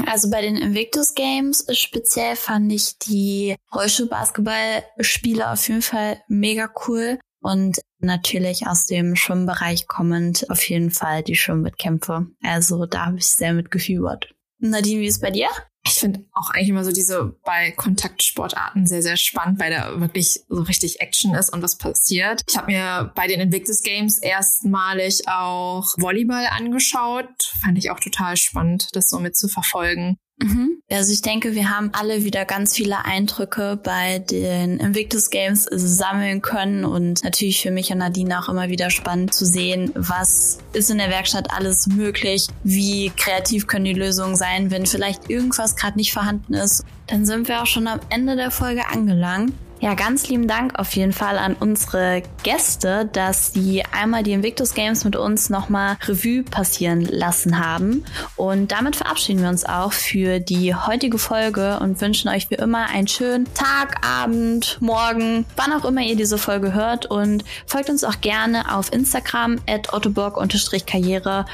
Also 0.06 0.30
bei 0.30 0.42
den 0.42 0.56
Invictus 0.56 1.14
Games 1.14 1.64
speziell 1.70 2.34
fand 2.34 2.72
ich 2.72 2.98
die 2.98 3.54
Rollstuhl-Basketball-Spiele 3.72 5.48
auf 5.48 5.68
jeden 5.68 5.82
Fall 5.82 6.20
mega 6.26 6.68
cool. 6.88 7.20
Und 7.40 7.80
natürlich 7.98 8.66
aus 8.66 8.86
dem 8.86 9.16
Schwimmbereich 9.16 9.86
kommend 9.86 10.48
auf 10.50 10.62
jeden 10.68 10.90
Fall 10.90 11.22
die 11.22 11.36
Schwimmwettkämpfe. 11.36 12.26
Also 12.42 12.86
da 12.86 13.06
habe 13.06 13.18
ich 13.18 13.26
sehr 13.26 13.52
mitgefiebert. 13.52 14.34
Nadine, 14.58 15.00
wie 15.00 15.06
ist 15.06 15.16
es 15.16 15.20
bei 15.20 15.30
dir? 15.30 15.48
Ich 15.86 15.94
finde 15.94 16.26
auch 16.34 16.50
eigentlich 16.50 16.68
immer 16.68 16.84
so 16.84 16.92
diese 16.92 17.38
bei 17.42 17.70
Kontaktsportarten 17.70 18.86
sehr, 18.86 19.02
sehr 19.02 19.16
spannend, 19.16 19.58
weil 19.58 19.70
da 19.70 19.98
wirklich 19.98 20.40
so 20.48 20.62
richtig 20.62 21.00
Action 21.00 21.34
ist 21.34 21.50
und 21.50 21.62
was 21.62 21.78
passiert. 21.78 22.42
Ich 22.46 22.56
habe 22.58 22.70
mir 22.70 23.12
bei 23.14 23.26
den 23.26 23.40
Invictus 23.40 23.82
Games 23.82 24.18
erstmalig 24.18 25.26
auch 25.26 25.94
Volleyball 25.96 26.46
angeschaut. 26.50 27.28
Fand 27.62 27.78
ich 27.78 27.90
auch 27.90 28.00
total 28.00 28.36
spannend, 28.36 28.88
das 28.92 29.08
so 29.08 29.18
mit 29.18 29.36
zu 29.36 29.48
verfolgen. 29.48 30.18
Mhm. 30.42 30.82
Also 30.90 31.12
ich 31.12 31.22
denke, 31.22 31.54
wir 31.54 31.70
haben 31.70 31.90
alle 31.92 32.24
wieder 32.24 32.44
ganz 32.44 32.74
viele 32.74 33.04
Eindrücke 33.04 33.78
bei 33.82 34.18
den 34.18 34.78
Invictus 34.78 35.30
Games 35.30 35.68
sammeln 35.70 36.40
können 36.42 36.84
und 36.84 37.22
natürlich 37.22 37.62
für 37.62 37.70
mich 37.70 37.92
und 37.92 37.98
Nadine 37.98 38.40
auch 38.40 38.48
immer 38.48 38.68
wieder 38.68 38.90
spannend 38.90 39.34
zu 39.34 39.44
sehen, 39.44 39.92
was 39.94 40.58
ist 40.72 40.90
in 40.90 40.98
der 40.98 41.10
Werkstatt 41.10 41.52
alles 41.52 41.86
möglich, 41.86 42.46
wie 42.64 43.12
kreativ 43.16 43.66
können 43.66 43.84
die 43.84 43.92
Lösungen 43.92 44.36
sein, 44.36 44.70
wenn 44.70 44.86
vielleicht 44.86 45.30
irgendwas 45.30 45.76
gerade 45.76 45.96
nicht 45.96 46.12
vorhanden 46.12 46.54
ist. 46.54 46.84
Dann 47.06 47.26
sind 47.26 47.48
wir 47.48 47.62
auch 47.62 47.66
schon 47.66 47.86
am 47.86 48.00
Ende 48.08 48.36
der 48.36 48.50
Folge 48.50 48.86
angelangt. 48.88 49.52
Ja, 49.82 49.94
ganz 49.94 50.28
lieben 50.28 50.46
Dank 50.46 50.78
auf 50.78 50.94
jeden 50.94 51.14
Fall 51.14 51.38
an 51.38 51.56
unsere 51.58 52.22
Gäste, 52.42 53.08
dass 53.14 53.54
sie 53.54 53.82
einmal 53.98 54.22
die 54.22 54.32
Invictus 54.32 54.74
Games 54.74 55.04
mit 55.04 55.16
uns 55.16 55.48
nochmal 55.48 55.96
Revue 56.06 56.42
passieren 56.42 57.00
lassen 57.00 57.58
haben. 57.66 58.04
Und 58.36 58.72
damit 58.72 58.96
verabschieden 58.96 59.40
wir 59.40 59.48
uns 59.48 59.64
auch 59.64 59.94
für 59.94 60.38
die 60.38 60.74
heutige 60.74 61.16
Folge 61.16 61.78
und 61.80 61.98
wünschen 62.02 62.28
euch 62.28 62.50
wie 62.50 62.56
immer 62.56 62.90
einen 62.90 63.08
schönen 63.08 63.46
Tag, 63.54 64.06
Abend, 64.06 64.76
Morgen, 64.82 65.46
wann 65.56 65.72
auch 65.72 65.86
immer 65.86 66.02
ihr 66.02 66.16
diese 66.16 66.36
Folge 66.36 66.74
hört. 66.74 67.06
Und 67.06 67.42
folgt 67.64 67.88
uns 67.88 68.04
auch 68.04 68.20
gerne 68.20 68.76
auf 68.76 68.92
Instagram 68.92 69.60
at 69.66 69.94
ottoburg-karriere. 69.94 71.46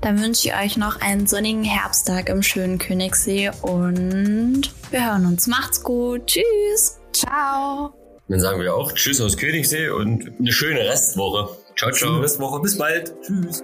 Dann 0.00 0.20
wünsche 0.20 0.48
ich 0.48 0.54
euch 0.56 0.76
noch 0.76 1.00
einen 1.00 1.28
sonnigen 1.28 1.62
Herbsttag 1.62 2.28
im 2.28 2.42
schönen 2.42 2.78
Königssee 2.78 3.52
und 3.62 4.72
wir 4.90 5.06
hören 5.06 5.26
uns. 5.26 5.46
Macht's 5.46 5.84
gut. 5.84 6.26
Tschüss. 6.26 6.98
Ciao. 7.12 7.94
Dann 8.28 8.40
sagen 8.40 8.60
wir 8.60 8.74
auch 8.74 8.92
Tschüss 8.92 9.20
aus 9.20 9.36
Königssee 9.36 9.88
und 9.88 10.32
eine 10.38 10.52
schöne 10.52 10.80
Restwoche. 10.80 11.56
Ciao, 11.76 11.90
ciao. 11.90 12.10
Schöne 12.10 12.22
Restwoche. 12.22 12.60
Bis 12.60 12.76
bald. 12.76 13.14
Tschüss. 13.22 13.62